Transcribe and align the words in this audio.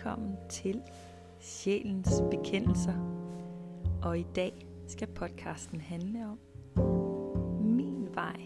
velkommen 0.00 0.36
til 0.48 0.82
Sjælens 1.40 2.22
Bekendelser. 2.30 2.94
Og 4.02 4.18
i 4.18 4.26
dag 4.36 4.66
skal 4.88 5.08
podcasten 5.08 5.80
handle 5.80 6.26
om 6.26 6.38
min 7.60 8.08
vej 8.14 8.40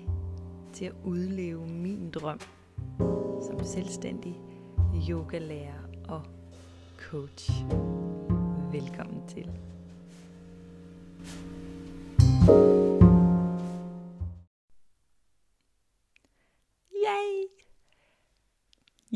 til 0.72 0.84
at 0.84 0.92
udleve 1.04 1.66
min 1.66 2.10
drøm 2.10 2.40
som 3.46 3.64
selvstændig 3.64 4.40
yogalærer 5.10 5.80
og 6.08 6.22
coach. 6.98 7.50
Velkommen 8.72 9.28
til. 9.28 9.50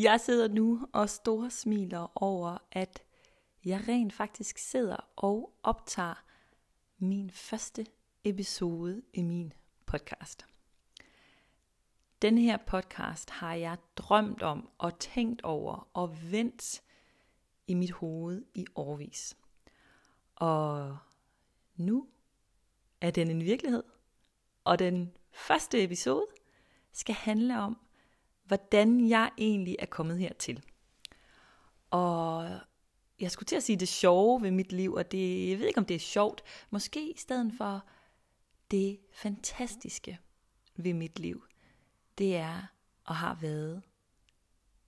Jeg 0.02 0.20
sidder 0.20 0.48
nu 0.48 0.88
og 0.93 1.11
store 1.11 1.51
smiler 1.51 2.23
over, 2.23 2.59
at 2.73 3.02
jeg 3.65 3.88
rent 3.88 4.12
faktisk 4.12 4.59
sidder 4.59 4.97
og 5.16 5.55
optager 5.62 6.24
min 6.98 7.30
første 7.30 7.87
episode 8.24 9.02
i 9.12 9.23
min 9.23 9.52
podcast. 9.87 10.47
Den 12.23 12.38
her 12.38 12.57
podcast 12.66 13.30
har 13.30 13.55
jeg 13.55 13.79
drømt 13.97 14.43
om 14.43 14.69
og 14.79 14.98
tænkt 14.98 15.43
over 15.43 15.88
og 15.95 16.16
vendt 16.33 16.83
i 17.66 17.74
mit 17.74 17.93
hoved 17.93 18.45
i 18.55 18.66
årvis. 18.74 19.37
Og 20.35 20.99
nu 21.77 22.09
er 23.01 23.10
den 23.10 23.30
en 23.30 23.45
virkelighed. 23.45 23.83
Og 24.65 24.79
den 24.79 25.16
første 25.33 25.85
episode 25.85 26.27
skal 26.93 27.15
handle 27.15 27.60
om, 27.60 27.88
hvordan 28.48 29.09
jeg 29.09 29.30
egentlig 29.38 29.77
er 29.79 29.87
kommet 29.87 30.18
hertil. 30.18 30.65
Og 31.91 32.51
jeg 33.21 33.30
skulle 33.30 33.46
til 33.46 33.57
at 33.57 33.63
sige 33.63 33.77
det 33.77 33.88
sjove 33.88 34.43
ved 34.43 34.51
mit 34.51 34.73
liv, 34.73 34.93
og 34.93 35.13
det, 35.13 35.51
jeg 35.51 35.59
ved 35.59 35.66
ikke 35.66 35.79
om 35.79 35.85
det 35.85 35.95
er 35.95 36.01
sjovt, 36.01 36.43
måske 36.71 37.10
i 37.10 37.16
stedet 37.16 37.52
for 37.57 37.85
det 38.71 38.99
fantastiske 39.13 40.19
ved 40.76 40.95
mit 40.95 41.19
liv, 41.19 41.45
det 42.19 42.37
er 42.37 42.63
og 43.04 43.16
har 43.16 43.35
været, 43.35 43.82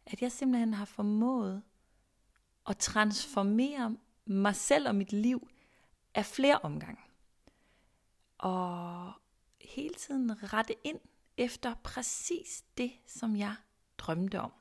at 0.06 0.22
jeg 0.22 0.32
simpelthen 0.32 0.74
har 0.74 0.84
formået 0.84 1.62
at 2.68 2.78
transformere 2.78 3.96
mig 4.24 4.56
selv 4.56 4.88
og 4.88 4.94
mit 4.94 5.12
liv 5.12 5.48
af 6.14 6.26
flere 6.26 6.58
omgange. 6.58 7.00
Og 8.38 9.12
hele 9.60 9.94
tiden 9.94 10.52
rette 10.52 10.74
ind 10.84 11.00
efter 11.40 11.74
præcis 11.74 12.64
det, 12.78 12.92
som 13.06 13.36
jeg 13.36 13.54
drømte 13.98 14.40
om. 14.40 14.52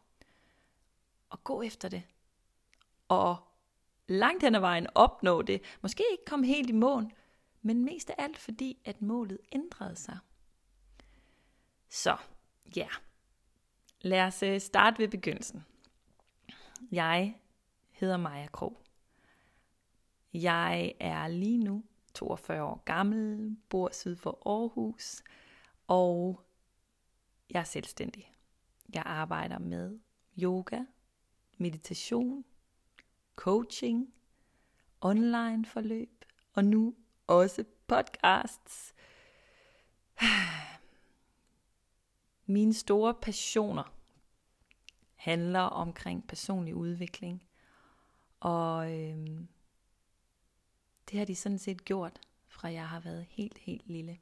Og 1.29 1.43
gå 1.43 1.61
efter 1.61 1.89
det. 1.89 2.03
Og 3.07 3.37
langt 4.07 4.43
hen 4.43 4.55
ad 4.55 4.59
vejen 4.59 4.87
opnå 4.95 5.41
det. 5.41 5.61
Måske 5.81 6.03
ikke 6.11 6.25
komme 6.25 6.45
helt 6.45 6.69
i 6.69 6.73
mål, 6.73 7.11
men 7.61 7.85
mest 7.85 8.09
af 8.09 8.15
alt 8.17 8.37
fordi, 8.37 8.81
at 8.85 9.01
målet 9.01 9.39
ændrede 9.51 9.95
sig. 9.95 10.17
Så, 11.89 12.17
ja. 12.75 12.87
Lad 14.01 14.21
os 14.21 14.43
øh, 14.43 14.61
starte 14.61 14.99
ved 14.99 15.07
begyndelsen. 15.07 15.65
Jeg 16.91 17.39
hedder 17.91 18.17
Maja 18.17 18.47
Krog. 18.47 18.81
Jeg 20.33 20.93
er 20.99 21.27
lige 21.27 21.57
nu 21.57 21.83
42 22.13 22.63
år 22.63 22.83
gammel, 22.85 23.57
bor 23.69 23.89
syd 23.93 24.15
for 24.15 24.41
Aarhus, 24.45 25.23
og 25.87 26.43
jeg 27.49 27.59
er 27.59 27.63
selvstændig. 27.63 28.33
Jeg 28.93 29.03
arbejder 29.05 29.59
med 29.59 29.99
yoga, 30.37 30.79
meditation, 31.57 32.45
coaching, 33.35 34.13
online 35.01 35.65
forløb 35.65 36.25
og 36.53 36.65
nu 36.65 36.95
også 37.27 37.63
podcasts. 37.87 38.93
Mine 42.45 42.73
store 42.73 43.13
passioner 43.13 43.93
handler 45.15 45.59
omkring 45.59 46.27
personlig 46.27 46.75
udvikling. 46.75 47.43
Og 48.39 48.99
øhm, 48.99 49.47
det 51.09 51.19
har 51.19 51.25
de 51.25 51.35
sådan 51.35 51.59
set 51.59 51.85
gjort, 51.85 52.21
fra 52.47 52.71
jeg 52.71 52.89
har 52.89 52.99
været 52.99 53.25
helt, 53.29 53.57
helt 53.57 53.87
lille. 53.87 54.19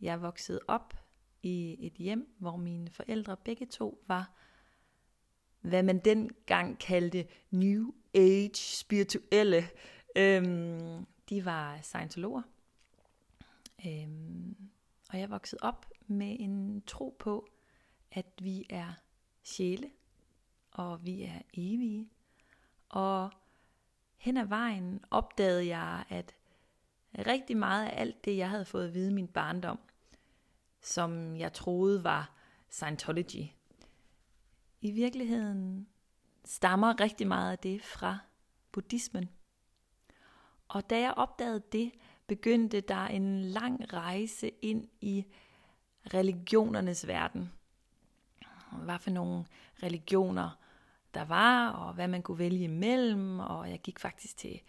Jeg 0.00 0.12
er 0.12 0.16
vokset 0.16 0.60
op 0.68 0.99
i 1.42 1.86
et 1.86 1.92
hjem, 1.92 2.34
hvor 2.38 2.56
mine 2.56 2.90
forældre 2.90 3.36
begge 3.36 3.66
to 3.66 4.04
var, 4.06 4.32
hvad 5.60 5.82
man 5.82 5.98
dengang 5.98 6.78
kaldte 6.78 7.26
New 7.50 7.92
Age 8.14 8.56
spirituelle. 8.56 9.68
Øhm, 10.16 11.06
de 11.28 11.44
var 11.44 11.78
scientologer. 11.82 12.42
Øhm, 13.86 14.56
og 15.12 15.18
jeg 15.18 15.30
voksede 15.30 15.62
op 15.62 15.86
med 16.06 16.36
en 16.40 16.82
tro 16.86 17.16
på, 17.18 17.48
at 18.12 18.26
vi 18.42 18.66
er 18.70 18.92
sjæle, 19.42 19.90
og 20.70 21.06
vi 21.06 21.22
er 21.22 21.40
evige. 21.54 22.08
Og 22.88 23.30
hen 24.16 24.36
ad 24.36 24.46
vejen 24.46 25.04
opdagede 25.10 25.66
jeg, 25.66 26.04
at 26.08 26.34
rigtig 27.26 27.56
meget 27.56 27.86
af 27.86 28.00
alt 28.00 28.24
det, 28.24 28.36
jeg 28.36 28.50
havde 28.50 28.64
fået 28.64 28.88
at 28.88 28.94
vide 28.94 29.10
i 29.10 29.14
min 29.14 29.28
barndom, 29.28 29.78
som 30.80 31.36
jeg 31.36 31.52
troede 31.52 32.04
var 32.04 32.34
Scientology. 32.68 33.46
I 34.80 34.90
virkeligheden 34.90 35.88
stammer 36.44 37.00
rigtig 37.00 37.26
meget 37.26 37.52
af 37.52 37.58
det 37.58 37.82
fra 37.82 38.18
buddhismen. 38.72 39.28
Og 40.68 40.90
da 40.90 41.00
jeg 41.00 41.14
opdagede 41.16 41.62
det, 41.72 41.92
begyndte 42.26 42.80
der 42.80 43.06
en 43.06 43.40
lang 43.40 43.92
rejse 43.92 44.50
ind 44.62 44.88
i 45.00 45.26
religionernes 46.14 47.06
verden. 47.06 47.52
Hvad 48.72 48.98
for 48.98 49.10
nogle 49.10 49.44
religioner 49.82 50.50
der 51.14 51.24
var, 51.24 51.70
og 51.70 51.94
hvad 51.94 52.08
man 52.08 52.22
kunne 52.22 52.38
vælge 52.38 52.64
imellem, 52.64 53.38
og 53.38 53.70
jeg 53.70 53.80
gik 53.80 53.98
faktisk 53.98 54.36
til 54.36 54.60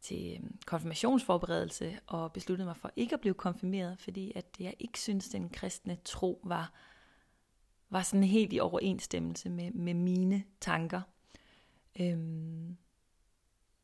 til 0.00 0.36
øhm, 0.36 0.58
konfirmationsforberedelse 0.66 1.98
og 2.06 2.32
besluttede 2.32 2.66
mig 2.66 2.76
for 2.76 2.92
ikke 2.96 3.14
at 3.14 3.20
blive 3.20 3.34
konfirmeret, 3.34 3.98
fordi 3.98 4.32
at 4.34 4.46
jeg 4.60 4.74
ikke 4.78 5.00
synes 5.00 5.28
den 5.28 5.48
kristne 5.48 5.98
tro 6.04 6.40
var, 6.44 6.72
var 7.90 8.02
sådan 8.02 8.24
helt 8.24 8.52
i 8.52 8.60
overensstemmelse 8.60 9.50
med, 9.50 9.70
med 9.70 9.94
mine 9.94 10.44
tanker. 10.60 11.00
Øhm, 12.00 12.76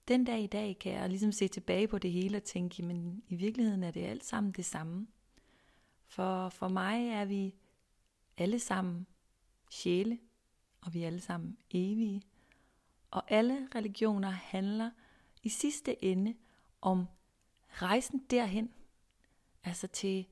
den 0.09 0.25
dag 0.25 0.41
i 0.41 0.47
dag 0.47 0.78
kan 0.78 0.93
jeg 0.93 1.09
ligesom 1.09 1.32
se 1.32 1.49
tilbage 1.49 1.88
på 1.88 1.99
det 1.99 2.12
hele 2.12 2.37
og 2.37 2.44
tænke, 2.44 2.83
men 2.83 3.22
i 3.28 3.37
virkeligheden 3.37 3.83
er 3.83 3.91
det 3.91 4.04
alt 4.04 4.25
sammen 4.25 4.53
det 4.53 4.65
samme. 4.65 5.06
For, 6.06 6.48
for 6.48 6.69
mig 6.69 7.09
er 7.09 7.25
vi 7.25 7.54
alle 8.37 8.59
sammen 8.59 9.06
sjæle, 9.71 10.19
og 10.81 10.94
vi 10.94 11.03
er 11.03 11.06
alle 11.06 11.21
sammen 11.21 11.56
evige. 11.71 12.22
Og 13.10 13.31
alle 13.31 13.69
religioner 13.75 14.31
handler 14.31 14.91
i 15.46 15.48
sidste 15.48 16.04
ende 16.04 16.34
om 16.80 17.06
rejsen 17.68 18.22
derhen, 18.30 18.70
altså 19.64 19.86
til 19.86 20.26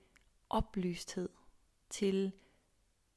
oplysthed, 0.50 1.28
til 1.90 2.32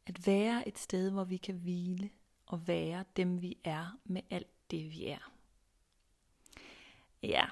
at 0.06 0.28
være 0.28 0.68
et 0.68 0.78
sted, 0.78 1.12
hvor 1.12 1.24
vi 1.24 1.38
kan 1.38 1.56
hvile 1.56 2.10
og 2.46 2.68
være 2.68 3.06
dem, 3.16 3.42
vi 3.42 3.58
er 3.64 4.00
med 4.06 4.22
alt 4.30 4.72
det, 4.72 4.92
vi 4.92 5.06
er. 5.06 5.32
Ja, 7.24 7.46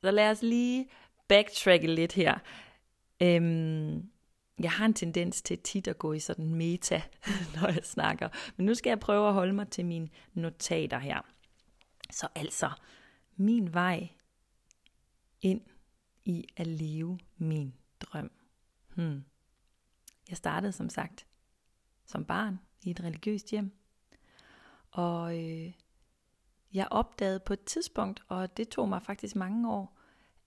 så 0.00 0.10
lad 0.10 0.30
os 0.30 0.42
lige 0.42 0.88
backtracke 1.28 1.86
lidt 1.86 2.12
her. 2.12 2.38
Øhm, 3.20 4.10
jeg 4.58 4.70
har 4.70 4.84
en 4.84 4.94
tendens 4.94 5.42
til 5.42 5.58
tit 5.58 5.88
at 5.88 5.98
gå 5.98 6.12
i 6.12 6.20
sådan 6.20 6.54
meta, 6.54 7.02
når 7.54 7.68
jeg 7.68 7.84
snakker. 7.84 8.28
Men 8.56 8.66
nu 8.66 8.74
skal 8.74 8.90
jeg 8.90 9.00
prøve 9.00 9.28
at 9.28 9.34
holde 9.34 9.52
mig 9.52 9.68
til 9.68 9.86
mine 9.86 10.08
notater 10.34 10.98
her. 10.98 11.20
Så 12.10 12.28
altså, 12.34 12.70
min 13.36 13.74
vej 13.74 14.08
ind 15.40 15.60
i 16.24 16.48
at 16.56 16.66
leve 16.66 17.18
min 17.36 17.74
drøm. 18.00 18.30
Hmm. 18.94 19.24
Jeg 20.28 20.36
startede 20.36 20.72
som 20.72 20.88
sagt 20.88 21.26
som 22.04 22.24
barn 22.24 22.60
i 22.82 22.90
et 22.90 23.00
religiøst 23.00 23.50
hjem. 23.50 23.72
Og 24.90 25.38
øh, 25.38 25.72
jeg 26.72 26.88
opdagede 26.90 27.40
på 27.40 27.52
et 27.52 27.64
tidspunkt, 27.64 28.22
og 28.28 28.56
det 28.56 28.68
tog 28.68 28.88
mig 28.88 29.02
faktisk 29.02 29.36
mange 29.36 29.72
år, 29.72 29.98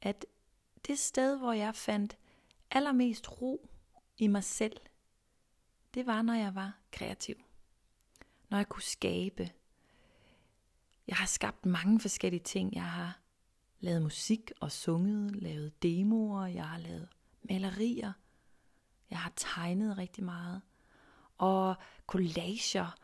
at 0.02 0.26
det 0.88 1.00
sted, 1.00 1.38
hvor 1.38 1.54
jeg 1.54 1.76
fandt 1.76 2.18
allermest 2.72 3.42
ro 3.42 3.70
i 4.18 4.28
mig 4.28 4.44
selv, 4.44 4.78
det 5.94 6.06
var, 6.06 6.22
når 6.22 6.34
jeg 6.34 6.56
var 6.56 6.80
kreativ. 6.92 7.36
Når 8.50 8.58
jeg 8.58 8.70
kunne 8.70 8.84
skabe, 8.84 9.52
jeg 11.08 11.18
har 11.18 11.26
skabt 11.26 11.66
mange 11.66 12.00
forskellige 12.00 12.44
ting. 12.44 12.76
Jeg 12.76 12.84
har 12.92 13.20
lavet 13.80 14.02
musik 14.02 14.52
og 14.60 14.72
sunget, 14.72 15.36
lavet 15.36 15.84
demoer, 15.84 16.46
jeg 16.46 16.66
har 16.66 16.78
lavet 16.78 17.08
malerier, 17.42 18.14
jeg 19.10 19.20
har 19.20 19.34
tegnet 19.36 19.98
rigtig 19.98 20.24
meget, 20.24 20.62
og 21.38 21.76
collager, 22.08 22.96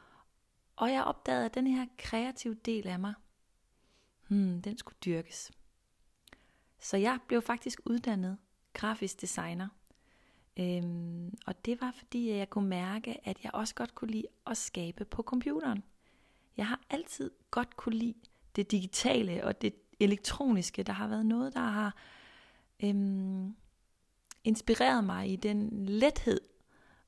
Og 0.75 0.91
jeg 0.91 1.03
opdagede, 1.03 1.45
at 1.45 1.53
den 1.55 1.67
her 1.67 1.85
kreative 1.97 2.53
del 2.53 2.87
af 2.87 2.99
mig, 2.99 3.13
hmm, 4.27 4.61
den 4.61 4.77
skulle 4.77 4.97
dyrkes. 5.05 5.51
Så 6.79 6.97
jeg 6.97 7.19
blev 7.27 7.41
faktisk 7.41 7.81
uddannet 7.85 8.37
grafisk 8.73 9.21
designer. 9.21 9.67
Øhm, 10.59 11.37
og 11.45 11.65
det 11.65 11.81
var 11.81 11.91
fordi, 11.97 12.29
jeg 12.29 12.49
kunne 12.49 12.69
mærke, 12.69 13.27
at 13.27 13.43
jeg 13.43 13.51
også 13.53 13.75
godt 13.75 13.95
kunne 13.95 14.11
lide 14.11 14.27
at 14.47 14.57
skabe 14.57 15.05
på 15.05 15.23
computeren. 15.23 15.83
Jeg 16.57 16.67
har 16.67 16.81
altid 16.89 17.31
godt 17.53 17.77
kunne 17.77 17.95
lide 17.95 18.13
det 18.55 18.71
digitale 18.71 19.43
og 19.43 19.61
det 19.61 19.73
elektroniske. 19.99 20.83
Der 20.83 20.93
har 20.93 21.07
været 21.07 21.25
noget, 21.25 21.53
der 21.53 21.59
har 21.59 21.95
øhm, 22.83 23.55
inspireret 24.43 25.03
mig 25.03 25.31
i 25.31 25.35
den 25.35 25.85
lethed, 25.85 26.41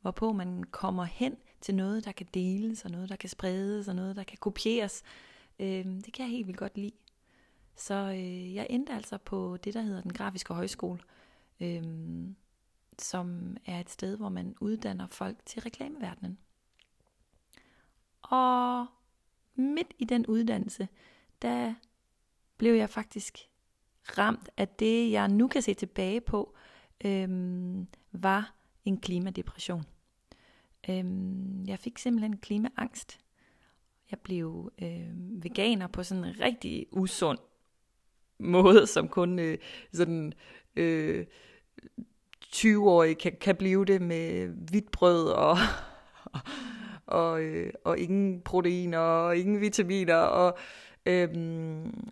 hvorpå 0.01 0.31
man 0.31 0.63
kommer 0.63 1.03
hen 1.03 1.37
til 1.61 1.75
noget, 1.75 2.05
der 2.05 2.11
kan 2.11 2.27
deles, 2.33 2.85
og 2.85 2.91
noget, 2.91 3.09
der 3.09 3.15
kan 3.15 3.29
spredes, 3.29 3.87
og 3.87 3.95
noget, 3.95 4.15
der 4.15 4.23
kan 4.23 4.37
kopieres. 4.41 5.03
Øhm, 5.59 6.01
det 6.01 6.13
kan 6.13 6.25
jeg 6.25 6.31
helt 6.31 6.47
vildt 6.47 6.59
godt 6.59 6.77
lide. 6.77 6.95
Så 7.75 7.93
øh, 7.93 8.55
jeg 8.55 8.67
endte 8.69 8.93
altså 8.93 9.17
på 9.17 9.57
det, 9.57 9.73
der 9.73 9.81
hedder 9.81 10.01
den 10.01 10.13
grafiske 10.13 10.53
højskole, 10.53 10.99
øhm, 11.59 12.35
som 12.99 13.57
er 13.65 13.79
et 13.79 13.89
sted, 13.89 14.17
hvor 14.17 14.29
man 14.29 14.55
uddanner 14.59 15.07
folk 15.07 15.37
til 15.45 15.61
reklameverdenen. 15.61 16.37
Og 18.21 18.85
midt 19.55 19.93
i 19.99 20.05
den 20.05 20.25
uddannelse, 20.25 20.87
der 21.41 21.73
blev 22.57 22.73
jeg 22.73 22.89
faktisk 22.89 23.37
ramt 24.17 24.49
af 24.57 24.67
det, 24.67 25.11
jeg 25.11 25.27
nu 25.27 25.47
kan 25.47 25.61
se 25.61 25.73
tilbage 25.73 26.21
på, 26.21 26.55
øhm, 27.05 27.87
var 28.11 28.55
en 28.85 28.97
klimadepression. 28.97 29.83
Øhm, 30.89 31.65
jeg 31.67 31.79
fik 31.79 31.97
simpelthen 31.97 32.37
klimaangst. 32.37 33.19
Jeg 34.11 34.19
blev 34.19 34.71
øh, 34.81 35.43
veganer 35.43 35.87
på 35.87 36.03
sådan 36.03 36.23
en 36.23 36.39
rigtig 36.39 36.85
usund 36.91 37.39
måde, 38.39 38.87
som 38.87 39.07
kun 39.07 39.39
øh, 39.39 39.57
sådan 39.93 40.33
øh, 40.75 41.25
20-årige 42.45 43.15
kan, 43.15 43.37
kan 43.41 43.55
blive 43.55 43.85
det 43.85 44.01
med 44.01 44.47
hvidt 44.47 44.91
brød 44.91 45.29
og, 45.29 45.57
og, 46.23 46.39
og, 47.07 47.41
øh, 47.41 47.73
og 47.85 47.99
ingen 47.99 48.41
proteiner 48.41 48.97
og 48.97 49.37
ingen 49.37 49.61
vitaminer 49.61 50.15
og, 50.15 50.57
øh, 51.05 51.29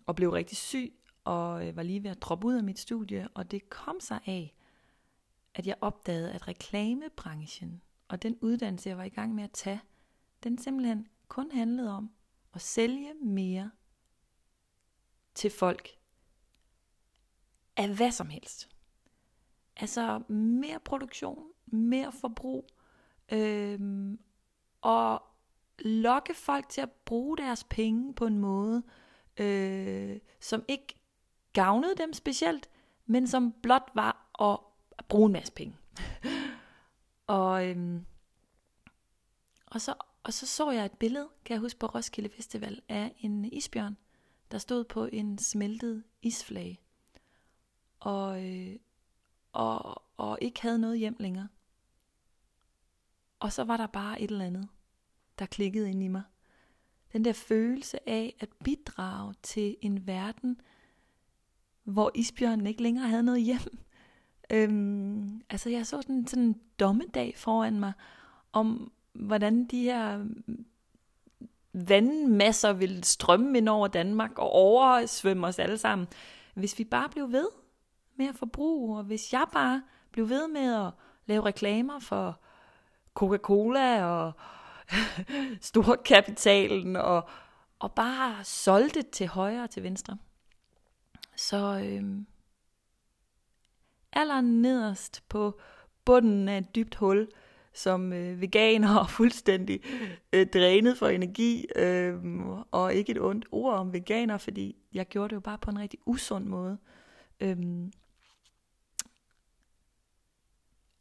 og 0.06 0.16
blev 0.16 0.30
rigtig 0.30 0.58
syg 0.58 0.94
og 1.24 1.68
øh, 1.68 1.76
var 1.76 1.84
lige 1.84 2.04
ved 2.04 2.12
at 2.12 2.22
droppe 2.22 2.48
ud 2.48 2.54
af 2.54 2.64
mit 2.64 2.80
studie, 2.80 3.28
og 3.34 3.52
det 3.52 3.70
kom 3.70 4.00
sig 4.00 4.20
af, 4.26 4.56
at 5.56 5.68
jeg 5.68 5.76
opdagede, 5.82 6.32
at 6.32 6.48
reklamebranchen 6.48 7.82
og 8.08 8.24
den 8.24 8.38
uddannelse, 8.42 8.90
jeg 8.90 8.98
var 8.98 9.04
i 9.04 9.10
gang 9.10 9.36
med 9.36 9.44
at 9.44 9.52
tage, 9.52 9.82
den 10.44 10.58
simpelthen 10.58 11.08
kun 11.28 11.52
handlede 11.52 11.92
om 11.98 12.12
at 12.54 12.62
sælge 12.62 13.14
mere 13.22 13.72
til 15.36 15.52
folk 15.52 15.90
af 17.78 17.96
hvad 17.96 18.12
som 18.12 18.30
helst. 18.30 18.70
Altså 19.76 20.20
mere 20.30 20.80
produktion, 20.80 21.48
mere 21.66 22.12
forbrug, 22.12 22.70
øhm, 23.32 24.20
og 24.84 25.24
lokke 25.80 26.34
folk 26.34 26.70
til 26.70 26.82
at 26.82 26.92
bruge 26.92 27.38
deres 27.38 27.64
penge 27.64 28.14
på 28.14 28.26
en 28.26 28.40
måde, 28.40 28.84
øh, 29.38 30.20
som 30.40 30.66
ikke 30.68 30.96
gavnede 31.54 31.96
dem 31.98 32.14
specielt, 32.14 32.70
men 33.06 33.28
som 33.28 33.52
blot 33.52 33.92
var 33.94 34.30
at 34.42 34.60
bruge 35.06 35.26
en 35.26 35.34
masse 35.34 35.54
penge. 35.54 35.76
og, 37.28 37.68
øhm, 37.68 38.06
og, 39.66 39.82
så, 39.82 39.94
og 40.24 40.34
så 40.34 40.48
så 40.48 40.72
jeg 40.72 40.86
et 40.86 40.92
billede, 40.92 41.30
kan 41.46 41.54
jeg 41.54 41.62
huske, 41.62 41.80
på 41.80 41.88
Roskilde 41.88 42.30
Festival, 42.30 42.82
af 42.90 43.16
en 43.18 43.46
isbjørn, 43.46 43.98
der 44.52 44.58
stod 44.58 44.84
på 44.84 45.06
en 45.06 45.38
smeltet 45.38 46.04
isflage. 46.22 46.80
Og, 48.00 48.50
øh, 48.50 48.76
og, 49.52 50.04
og 50.18 50.38
ikke 50.42 50.62
havde 50.62 50.80
noget 50.80 51.00
hjem 51.00 51.16
længere. 51.20 51.48
Og 53.44 53.54
så 53.54 53.64
var 53.64 53.78
der 53.78 53.88
bare 53.88 54.22
et 54.22 54.32
eller 54.32 54.46
andet, 54.46 54.68
der 55.40 55.46
klikkede 55.46 55.90
ind 55.90 56.04
i 56.04 56.08
mig. 56.08 56.24
Den 57.14 57.26
der 57.26 57.34
følelse 57.34 58.10
af 58.10 58.36
at 58.40 58.50
bidrage 58.64 59.34
til 59.44 59.78
en 59.82 60.08
verden, 60.08 60.62
hvor 61.84 62.12
isbjørnen 62.16 62.68
ikke 62.68 62.84
længere 62.84 63.08
havde 63.08 63.24
noget 63.24 63.42
hjem. 63.42 63.78
Øhm, 64.50 65.42
altså 65.50 65.70
jeg 65.70 65.88
så 65.88 66.02
sådan, 66.02 66.28
sådan 66.28 66.44
en 66.44 66.62
dommedag 66.80 67.34
foran 67.38 67.80
mig, 67.80 67.94
om 68.54 68.92
hvordan 69.14 69.66
de 69.66 69.84
her 69.84 70.26
vandmasser 71.74 72.74
ville 72.74 73.04
strømme 73.04 73.58
ind 73.58 73.70
over 73.70 73.88
Danmark 73.88 74.40
og 74.40 74.50
oversvømme 74.50 75.48
os 75.48 75.60
alle 75.60 75.78
sammen. 75.78 76.08
Hvis 76.54 76.80
vi 76.80 76.84
bare 76.84 77.10
blev 77.10 77.32
ved 77.32 77.48
med 78.16 78.26
at 78.26 78.36
forbruge, 78.36 78.98
og 78.98 79.04
hvis 79.04 79.34
jeg 79.34 79.46
bare 79.54 79.84
blev 80.12 80.30
ved 80.30 80.48
med 80.48 80.86
at 80.86 80.92
lave 81.26 81.46
reklamer 81.46 82.00
for 82.00 82.43
Coca-Cola 83.14 84.06
og 84.06 84.32
storkapitalen 85.62 86.96
og, 86.96 87.30
og 87.80 87.92
bare 87.92 88.44
solgte 88.44 89.02
til 89.02 89.28
højre 89.28 89.64
og 89.64 89.70
til 89.70 89.84
venstre. 89.84 90.18
Så 91.36 91.82
øhm, 91.86 92.26
aller 94.12 94.42
nederst 94.42 95.24
på 95.30 95.60
bunden 96.06 96.50
af 96.50 96.58
et 96.58 96.76
dybt 96.76 96.96
hul, 96.96 97.28
som 97.74 98.14
øh, 98.14 98.42
veganer 98.42 98.96
og 99.00 99.10
fuldstændig 99.10 99.82
øh, 100.34 100.48
drænet 100.48 100.98
for 100.98 101.08
energi, 101.08 101.66
øh, 101.76 102.16
og 102.72 102.94
ikke 102.94 103.12
et 103.12 103.22
ondt 103.22 103.46
ord 103.52 103.74
om 103.74 103.94
veganer, 103.94 104.38
fordi 104.38 104.76
jeg 104.94 105.08
gjorde 105.08 105.30
det 105.30 105.36
jo 105.36 105.40
bare 105.40 105.58
på 105.58 105.72
en 105.72 105.80
rigtig 105.80 106.00
usund 106.06 106.46
måde. 106.46 106.78
Øh, 107.40 107.58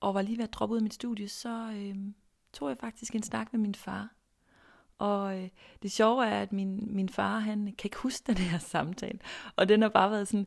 og 0.02 0.14
var 0.14 0.22
lige 0.22 0.38
ved 0.38 0.44
at 0.44 0.52
droppe 0.52 0.72
ud 0.72 0.78
af 0.78 0.82
mit 0.82 0.94
studie, 0.94 1.28
så 1.28 1.72
øh, 1.76 1.96
tog 2.52 2.68
jeg 2.68 2.78
faktisk 2.80 3.14
en 3.14 3.22
snak 3.22 3.52
med 3.52 3.60
min 3.60 3.74
far. 3.74 4.08
Og 4.98 5.42
øh, 5.42 5.48
det 5.82 5.92
sjove 5.92 6.26
er, 6.26 6.42
at 6.42 6.52
min, 6.52 6.94
min 6.94 7.08
far, 7.08 7.38
han 7.38 7.64
kan 7.64 7.84
ikke 7.84 7.96
huske 7.96 8.26
den 8.26 8.36
her 8.36 8.58
samtale. 8.58 9.18
Og 9.56 9.68
den 9.68 9.82
har 9.82 9.88
bare 9.88 10.10
været 10.10 10.28
sådan 10.28 10.46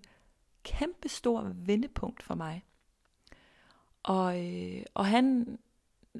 kæmpe 0.63 1.09
stor 1.09 1.51
vendepunkt 1.55 2.23
for 2.23 2.35
mig. 2.35 2.63
Og, 4.03 4.45
øh, 4.45 4.83
og 4.93 5.05
han 5.05 5.57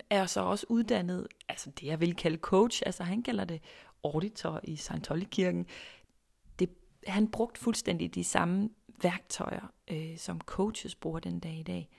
er 0.10 0.26
så 0.26 0.42
også 0.42 0.66
uddannet, 0.70 1.28
altså 1.50 1.70
det 1.70 1.88
jeg 1.88 2.00
vil 2.00 2.16
kalde 2.16 2.38
coach, 2.38 2.84
altså 2.86 3.04
han 3.04 3.24
kalder 3.24 3.46
det 3.46 3.62
auditor 4.04 4.60
i 4.64 4.76
Scientology-kirken. 4.76 5.66
Det, 6.60 6.70
han 7.08 7.32
brugte 7.32 7.62
fuldstændig 7.62 8.16
de 8.16 8.24
samme 8.24 8.70
værktøjer, 9.02 9.72
øh, 9.92 10.18
som 10.18 10.42
coaches 10.42 10.96
bruger 10.96 11.20
den 11.20 11.40
dag 11.40 11.54
i 11.60 11.64
dag. 11.64 11.90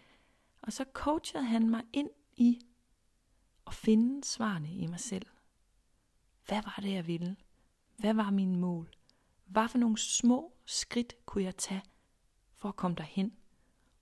Og 0.66 0.73
så 0.73 0.85
coachede 0.92 1.44
han 1.44 1.70
mig 1.70 1.82
ind 1.92 2.11
i 2.37 2.61
at 3.66 3.75
finde 3.75 4.25
svarene 4.25 4.75
i 4.75 4.87
mig 4.87 5.00
selv. 5.00 5.26
Hvad 6.46 6.62
var 6.62 6.78
det, 6.82 6.92
jeg 6.92 7.06
ville? 7.06 7.37
Hvad 7.96 8.14
var 8.14 8.30
mine 8.30 8.58
mål? 8.58 8.88
Hvad 9.44 9.68
for 9.68 9.78
nogle 9.78 9.99
små 9.99 10.52
skridt 10.64 11.26
kunne 11.26 11.44
jeg 11.44 11.56
tage 11.56 11.82
for 12.54 12.68
at 12.68 12.76
komme 12.76 12.96
derhen? 12.96 13.37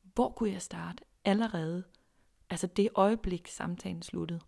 Hvor 0.03 0.33
kunne 0.33 0.51
jeg 0.51 0.63
starte 0.63 1.05
allerede? 1.25 1.85
Altså 2.51 2.67
det 2.67 2.89
øjeblik, 2.95 3.49
samtalen 3.49 4.03
sluttede. 4.03 4.41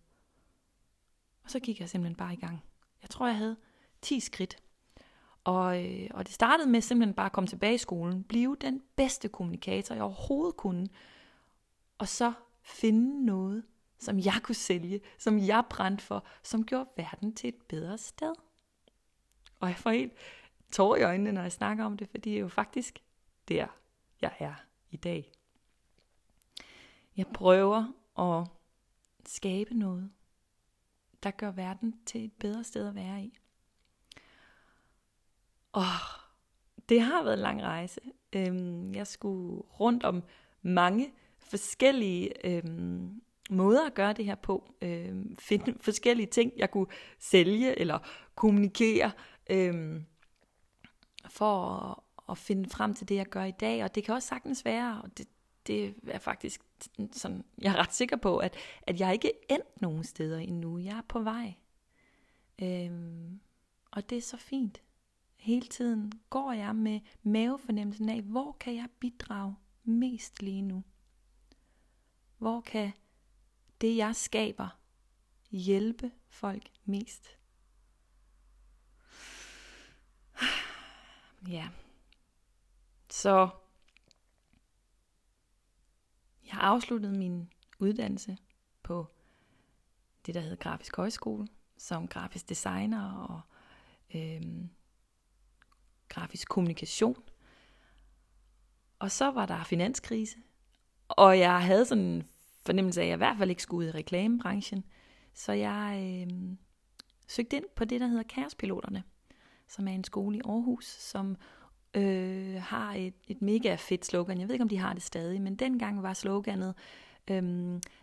Og 1.45 1.51
så 1.51 1.61
gik 1.61 1.81
jeg 1.81 1.89
simpelthen 1.89 2.17
bare 2.17 2.33
i 2.33 2.37
gang. 2.37 2.65
Jeg 3.03 3.11
tror, 3.11 3.27
jeg 3.27 3.37
havde 3.37 3.57
10 4.03 4.21
skridt. 4.21 4.57
Og, 5.45 5.85
øh, 5.85 6.11
og 6.11 6.27
det 6.27 6.35
startede 6.35 6.71
med 6.71 6.81
simpelthen 6.81 7.15
bare 7.15 7.27
at 7.27 7.33
komme 7.33 7.49
tilbage 7.49 7.75
i 7.75 7.79
skolen, 7.79 8.25
blive 8.25 8.57
den 8.61 8.83
bedste 8.97 9.29
kommunikator, 9.29 9.95
jeg 9.95 10.05
overhovedet 10.05 10.57
kunne, 10.57 10.89
og 11.99 12.09
så 12.09 12.33
finde 12.63 13.25
noget, 13.25 13.65
som 13.99 14.19
jeg 14.19 14.41
kunne 14.43 14.55
sælge, 14.55 15.01
som 15.19 15.39
jeg 15.39 15.65
brændte 15.71 16.05
for, 16.05 16.27
som 16.43 16.65
gjorde 16.65 16.91
verden 16.97 17.35
til 17.35 17.49
et 17.49 17.63
bedre 17.69 17.99
sted. 17.99 18.35
Og 19.61 19.69
jeg 19.69 19.77
får 19.77 19.91
helt 19.91 20.13
tår 20.73 20.97
i 20.97 21.03
øjnene, 21.03 21.33
når 21.33 21.43
jeg 21.43 21.53
snakker 21.53 21.85
om 21.85 21.97
det, 21.97 22.09
fordi 22.09 22.31
det 22.31 22.37
er 22.37 22.41
jo 22.41 22.49
faktisk 22.49 23.03
der, 23.49 23.67
jeg 24.21 24.35
er 24.39 24.55
i 24.91 24.97
dag. 24.97 25.33
Jeg 27.17 27.27
prøver 27.27 27.93
at 28.19 28.49
skabe 29.27 29.75
noget, 29.75 30.11
der 31.23 31.31
gør 31.31 31.51
verden 31.51 32.01
til 32.07 32.25
et 32.25 32.33
bedre 32.33 32.65
sted 32.65 32.89
at 32.89 32.95
være 32.95 33.23
i. 33.23 33.39
Og 35.73 35.85
det 36.89 37.01
har 37.01 37.23
været 37.23 37.35
en 37.35 37.41
lang 37.41 37.63
rejse. 37.63 38.01
Øhm, 38.33 38.95
jeg 38.95 39.07
skulle 39.07 39.63
rundt 39.63 40.05
om 40.05 40.23
mange 40.63 41.13
forskellige 41.51 42.47
øh, 42.47 42.65
måder 43.51 43.87
at 43.87 43.95
gøre 43.95 44.13
det 44.13 44.25
her 44.25 44.35
på. 44.35 44.75
Øh, 44.83 45.25
finde 45.39 45.75
forskellige 45.81 46.27
ting, 46.27 46.53
jeg 46.57 46.71
kunne 46.71 46.87
sælge 47.19 47.79
eller 47.79 47.99
kommunikere 48.35 49.13
øh, 49.51 50.01
for 51.29 51.67
at, 51.67 51.97
at 52.31 52.39
finde 52.39 52.71
frem 52.71 52.95
til 52.95 53.09
det, 53.09 53.15
jeg 53.15 53.27
gør 53.27 53.45
i 53.45 53.55
dag. 53.61 53.85
Og 53.85 53.95
det 53.95 54.05
kan 54.05 54.15
også 54.15 54.29
sagtens 54.29 54.65
være, 54.65 55.01
og 55.03 55.19
det, 55.19 55.27
det 55.67 55.95
er 56.09 56.19
faktisk 56.19 56.61
sådan, 57.13 57.45
jeg 57.63 57.73
er 57.73 57.77
ret 57.77 57.95
sikker 57.95 58.17
på, 58.17 58.37
at, 58.37 58.57
at 58.83 59.01
jeg 59.01 59.13
ikke 59.13 59.29
er 59.29 59.55
endt 59.55 59.83
nogen 59.83 60.05
steder 60.05 60.39
endnu. 60.39 60.79
Jeg 60.79 60.99
er 60.99 61.03
på 61.09 61.21
vej. 61.21 61.55
Øhm, 62.63 63.41
og 63.91 64.11
det 64.11 64.19
er 64.19 64.23
så 64.23 64.37
fint. 64.37 64.83
Hele 65.37 65.67
tiden 65.67 66.13
går 66.31 66.53
jeg 66.53 66.77
med 66.77 67.01
mavefornemmelsen 67.23 68.09
af, 68.09 68.23
hvor 68.23 68.57
kan 68.61 68.75
jeg 68.75 68.89
bidrage 69.01 69.55
mest 69.85 70.43
lige 70.43 70.63
nu? 70.63 70.85
Hvor 72.39 72.61
kan 72.61 72.93
det, 73.81 73.97
jeg 73.97 74.17
skaber, 74.17 74.69
hjælpe 75.51 76.13
folk 76.29 76.71
mest? 76.85 77.29
Ja. 81.49 81.69
Så 83.11 83.49
jeg 86.47 86.55
har 86.55 86.61
afsluttet 86.61 87.15
min 87.15 87.53
uddannelse 87.79 88.39
på 88.83 89.07
det, 90.27 90.35
der 90.35 90.41
hedder 90.41 90.57
Grafisk 90.57 90.97
Højskole, 90.97 91.49
som 91.79 92.09
grafisk 92.09 92.49
designer 92.49 93.13
og 93.13 93.41
øhm, 94.15 94.71
grafisk 96.09 96.49
kommunikation. 96.49 97.23
Og 98.99 99.11
så 99.11 99.31
var 99.31 99.47
der 99.47 99.65
finanskrise, 99.65 100.37
og 101.09 101.39
jeg 101.39 101.63
havde 101.63 101.85
sådan 101.85 102.05
en 102.05 102.29
fornemmelse 102.67 103.01
af, 103.01 103.05
at 103.05 103.09
jeg 103.09 103.17
i 103.17 103.17
hvert 103.17 103.39
fald 103.39 103.51
ikke 103.51 103.63
skulle 103.63 103.87
ud 103.87 103.93
i 103.93 103.97
reklamebranchen. 103.97 104.85
Så 105.35 105.53
jeg 105.53 106.27
øh, 106.31 106.57
søgte 107.29 107.57
ind 107.57 107.65
på 107.77 107.85
det, 107.85 108.01
der 108.01 108.07
hedder 108.07 108.23
Kaospiloterne, 108.23 109.03
som 109.69 109.89
er 109.89 109.93
en 109.93 110.05
skole 110.05 110.37
i 110.37 110.41
Aarhus, 110.45 110.87
som 110.87 111.37
øh, 111.95 112.63
har 112.63 112.95
et, 112.95 113.15
et 113.29 113.43
mega 113.43 113.75
fedt 113.75 114.07
slogan. 114.07 114.41
Jeg 114.41 114.49
ved 114.49 114.55
ikke, 114.55 114.63
om 114.63 114.69
de 114.69 114.79
har 114.79 114.93
det 114.93 115.03
stadig, 115.03 115.43
men 115.43 115.57
dengang 115.57 116.03
var 116.03 116.13
sloganet 116.13 116.75
øh, 117.31 117.43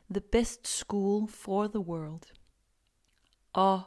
The 0.10 0.22
best 0.32 0.68
school 0.68 1.30
for 1.30 1.68
the 1.68 1.80
world. 1.80 2.34
Og 3.54 3.82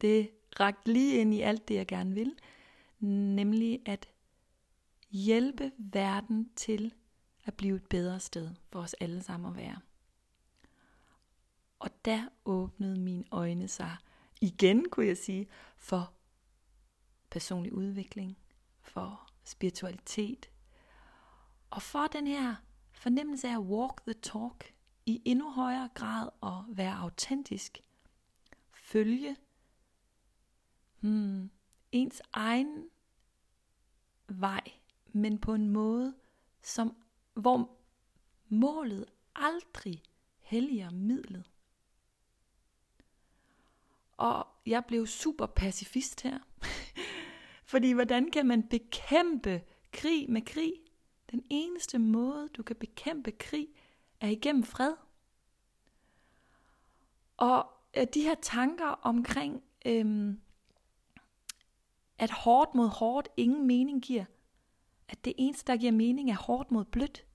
det 0.00 0.30
rakte 0.60 0.92
lige 0.92 1.20
ind 1.20 1.34
i 1.34 1.40
alt 1.40 1.68
det, 1.68 1.74
jeg 1.74 1.86
gerne 1.86 2.14
vil, 2.14 2.32
nemlig 3.00 3.80
at 3.86 4.08
hjælpe 5.10 5.72
verden 5.78 6.50
til 6.56 6.94
at 7.46 7.54
blive 7.54 7.76
et 7.76 7.86
bedre 7.86 8.20
sted 8.20 8.50
for 8.68 8.80
os 8.80 8.94
alle 8.94 9.22
sammen 9.22 9.50
at 9.50 9.56
være. 9.56 9.80
Og 11.78 11.90
der 12.04 12.28
åbnede 12.44 13.00
mine 13.00 13.24
øjne 13.30 13.68
sig 13.68 13.96
igen, 14.40 14.88
kunne 14.90 15.06
jeg 15.06 15.16
sige, 15.16 15.48
for 15.76 16.12
personlig 17.30 17.72
udvikling, 17.72 18.38
for 18.80 19.28
spiritualitet, 19.44 20.50
og 21.70 21.82
for 21.82 22.06
den 22.06 22.26
her 22.26 22.54
fornemmelse 22.92 23.48
af 23.48 23.52
at 23.52 23.58
walk 23.58 24.02
the 24.02 24.14
talk 24.14 24.74
i 25.06 25.22
endnu 25.24 25.50
højere 25.50 25.88
grad 25.94 26.28
og 26.40 26.64
være 26.68 26.94
autentisk, 26.94 27.78
følge 28.74 29.36
hmm, 31.00 31.50
ens 31.92 32.22
egen 32.32 32.88
vej, 34.28 34.62
men 35.12 35.38
på 35.38 35.54
en 35.54 35.68
måde, 35.68 36.14
som, 36.62 36.96
hvor 37.36 37.70
målet 38.48 39.04
aldrig 39.34 40.02
helliger 40.40 40.90
midlet. 40.90 41.50
Og 44.16 44.46
jeg 44.66 44.84
blev 44.84 45.06
super 45.06 45.46
pacifist 45.46 46.22
her. 46.22 46.38
Fordi 47.72 47.92
hvordan 47.92 48.30
kan 48.30 48.46
man 48.46 48.62
bekæmpe 48.62 49.62
krig 49.92 50.30
med 50.30 50.42
krig? 50.42 50.72
Den 51.30 51.44
eneste 51.50 51.98
måde, 51.98 52.48
du 52.48 52.62
kan 52.62 52.76
bekæmpe 52.76 53.30
krig, 53.30 53.68
er 54.20 54.28
igennem 54.28 54.64
fred. 54.64 54.94
Og 57.36 57.66
øh, 57.96 58.06
de 58.14 58.22
her 58.22 58.34
tanker 58.42 58.86
omkring, 58.86 59.62
øhm, 59.86 60.40
at 62.18 62.30
hårdt 62.30 62.74
mod 62.74 62.88
hårdt 62.88 63.28
ingen 63.36 63.66
mening 63.66 64.02
giver, 64.02 64.24
at 65.08 65.24
det 65.24 65.32
eneste, 65.38 65.72
der 65.72 65.78
giver 65.78 65.92
mening, 65.92 66.30
er 66.30 66.36
hårdt 66.36 66.70
mod 66.70 66.84
blødt, 66.84 67.25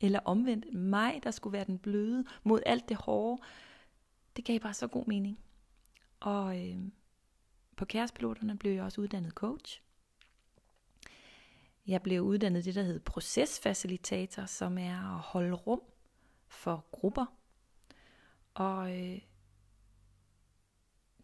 eller 0.00 0.20
omvendt 0.24 0.74
mig, 0.74 1.20
der 1.22 1.30
skulle 1.30 1.52
være 1.52 1.64
den 1.64 1.78
bløde 1.78 2.24
mod 2.42 2.60
alt 2.66 2.88
det 2.88 2.96
hårde, 2.96 3.42
det 4.36 4.44
gav 4.44 4.60
bare 4.60 4.74
så 4.74 4.86
god 4.86 5.06
mening. 5.06 5.38
Og 6.20 6.68
øh, 6.68 6.76
på 7.76 7.84
kærespiloterne 7.84 8.58
blev 8.58 8.72
jeg 8.72 8.84
også 8.84 9.00
uddannet 9.00 9.32
coach. 9.32 9.82
Jeg 11.86 12.02
blev 12.02 12.22
uddannet 12.22 12.64
det, 12.64 12.74
der 12.74 12.82
hedder 12.82 13.00
procesfacilitator, 13.00 14.46
som 14.46 14.78
er 14.78 15.14
at 15.14 15.20
holde 15.20 15.52
rum 15.54 15.82
for 16.48 16.86
grupper. 16.90 17.26
Og 18.54 18.98
øh, 19.00 19.20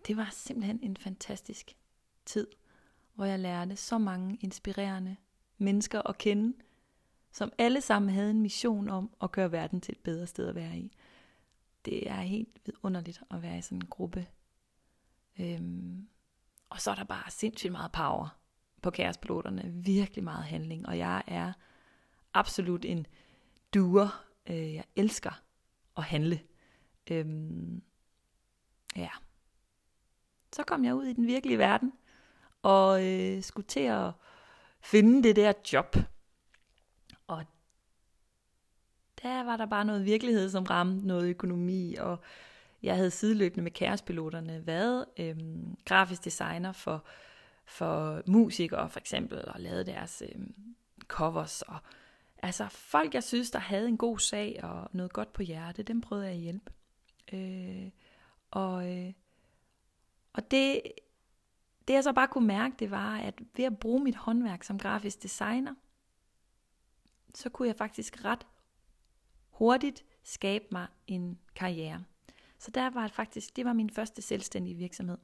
det 0.07 0.17
var 0.17 0.29
simpelthen 0.33 0.79
en 0.83 0.97
fantastisk 0.97 1.77
tid, 2.25 2.47
hvor 3.15 3.25
jeg 3.25 3.39
lærte 3.39 3.77
så 3.77 3.99
mange 3.99 4.39
inspirerende 4.41 5.17
mennesker 5.59 6.03
at 6.03 6.19
kende, 6.19 6.55
som 7.37 7.53
alle 7.59 7.81
sammen 7.81 8.11
havde 8.11 8.31
en 8.31 8.43
mission 8.43 8.89
om 8.89 9.11
at 9.23 9.33
gøre 9.33 9.53
verden 9.53 9.81
til 9.81 9.93
et 9.93 9.99
bedre 9.99 10.27
sted 10.27 10.49
at 10.49 10.55
være 10.55 10.79
i. 10.79 10.97
Det 11.85 12.11
er 12.11 12.21
helt 12.21 12.61
vidunderligt 12.65 13.23
at 13.31 13.43
være 13.43 13.59
i 13.59 13.63
sådan 13.63 13.79
en 13.79 13.87
gruppe. 13.87 14.27
Øhm, 15.41 16.09
og 16.71 16.81
så 16.81 16.91
er 16.91 16.95
der 16.95 17.05
bare 17.05 17.31
sindssygt 17.31 17.73
meget 17.73 17.93
power 17.93 18.39
på 18.83 18.91
kærespiloterne. 18.91 19.63
Virkelig 19.75 20.25
meget 20.25 20.45
handling. 20.45 20.87
Og 20.87 20.99
jeg 20.99 21.23
er 21.27 21.53
absolut 22.35 22.85
en 22.85 23.07
duer. 23.75 24.25
Øh, 24.47 24.75
jeg 24.75 24.85
elsker 24.97 25.43
at 25.97 26.05
handle. 26.05 26.41
Øhm, 27.11 27.83
ja. 28.97 29.11
Så 30.53 30.63
kom 30.63 30.85
jeg 30.85 30.95
ud 30.95 31.05
i 31.05 31.13
den 31.13 31.27
virkelige 31.27 31.59
verden. 31.59 31.93
Og 32.63 33.07
øh, 33.07 33.43
skulle 33.43 33.67
til 33.67 33.81
at 33.81 34.13
finde 34.81 35.23
det 35.23 35.37
der 35.37 35.53
job. 35.73 35.97
Og 37.27 37.45
der 39.23 39.45
var 39.45 39.57
der 39.57 39.67
bare 39.67 39.85
noget 39.85 40.05
virkelighed, 40.05 40.51
som 40.51 40.65
ramte 40.65 41.07
noget 41.07 41.29
økonomi, 41.29 41.95
og 41.95 42.21
jeg 42.83 42.97
havde 42.97 43.11
sideløbende 43.11 43.63
med 43.63 43.71
kærespiloterne 43.71 44.67
været 44.67 45.05
øhm, 45.17 45.77
grafisk 45.85 46.25
designer 46.25 46.73
for, 46.73 47.05
for 47.65 48.23
musikere 48.27 48.91
for 48.91 49.01
eksempel, 49.01 49.49
og 49.49 49.61
lavet 49.61 49.87
deres 49.87 50.23
øhm, 50.33 50.55
covers. 51.09 51.63
Og, 51.63 51.79
altså 52.43 52.69
folk, 52.69 53.15
jeg 53.15 53.25
synes, 53.25 53.51
der 53.51 53.59
havde 53.59 53.89
en 53.89 53.97
god 53.97 54.19
sag 54.19 54.61
og 54.63 54.89
noget 54.93 55.13
godt 55.13 55.33
på 55.33 55.43
hjerte, 55.43 55.83
dem 55.83 56.01
prøvede 56.01 56.27
jeg 56.27 56.35
at 56.35 56.41
hjælpe. 56.41 56.73
Øh, 57.33 57.91
og, 58.51 58.97
øh, 58.97 59.13
og 60.33 60.51
det, 60.51 60.83
det 61.89 61.95
jeg 61.95 62.05
så 62.05 62.13
bare 62.13 62.29
kunne 62.29 62.47
mærke, 62.47 62.75
det 62.79 62.91
var, 62.91 63.17
at 63.17 63.35
ved 63.57 63.65
at 63.65 63.79
bruge 63.79 64.05
mit 64.05 64.17
håndværk 64.17 64.63
som 64.63 64.79
grafisk 64.79 65.23
designer, 65.23 65.75
så 67.35 67.49
kunne 67.49 67.69
jeg 67.69 67.77
faktisk 67.77 68.25
ret 68.25 68.47
hurtigt 69.59 70.05
skabe 70.23 70.65
mig 70.73 70.87
en 71.07 71.39
karriere. 71.55 72.05
Så 72.59 72.71
der 72.71 72.91
var 72.91 73.03
det 73.03 73.13
faktisk, 73.13 73.57
det 73.57 73.65
var 73.65 73.73
min 73.73 73.91
første 73.91 74.23
selvstændige 74.23 74.77
virksomhed. 74.77 75.19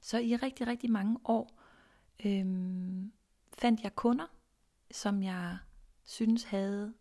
Så 0.00 0.18
i 0.18 0.36
rigtig, 0.36 0.66
rigtig 0.66 0.90
mange 0.90 1.18
år 1.24 1.50
øhm, 2.24 3.12
fandt 3.52 3.80
jeg 3.80 3.94
kunder, 3.94 4.26
som 4.90 5.22
jeg 5.22 5.58
synes 6.04 6.44
havde 6.44 6.94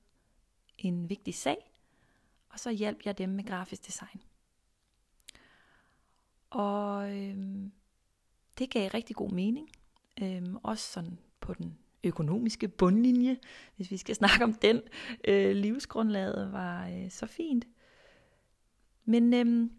en 0.78 1.10
vigtig 1.10 1.36
sag, 1.36 1.74
og 2.50 2.60
så 2.60 2.70
hjalp 2.72 3.06
jeg 3.06 3.18
dem 3.18 3.30
med 3.30 3.44
grafisk 3.44 3.86
design. 3.86 4.22
Og 6.50 7.18
øhm, 7.18 7.72
det 8.58 8.70
gav 8.70 8.89
rigtig 8.94 9.16
god 9.16 9.32
mening, 9.32 9.70
øhm, 10.22 10.58
også 10.63 10.92
sådan 10.92 11.20
på 11.39 11.54
den 11.54 11.80
økonomiske 12.03 12.68
bundlinje, 12.68 13.38
hvis 13.75 13.91
vi 13.91 13.98
skal 13.98 14.15
snakke 14.22 14.44
om 14.44 14.53
den. 14.53 14.82
Øh, 15.27 15.56
livsgrundlaget 15.56 16.51
var 16.51 16.88
øh, 16.88 17.12
så 17.12 17.25
fint. 17.25 17.68
Men 19.06 19.34
øhm, 19.34 19.72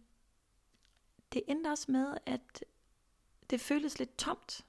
det 1.32 1.42
endte 1.48 1.68
også 1.68 1.92
med, 1.92 2.14
at 2.26 2.64
det 3.50 3.60
føltes 3.60 3.98
lidt 3.98 4.18
tomt. 4.18 4.64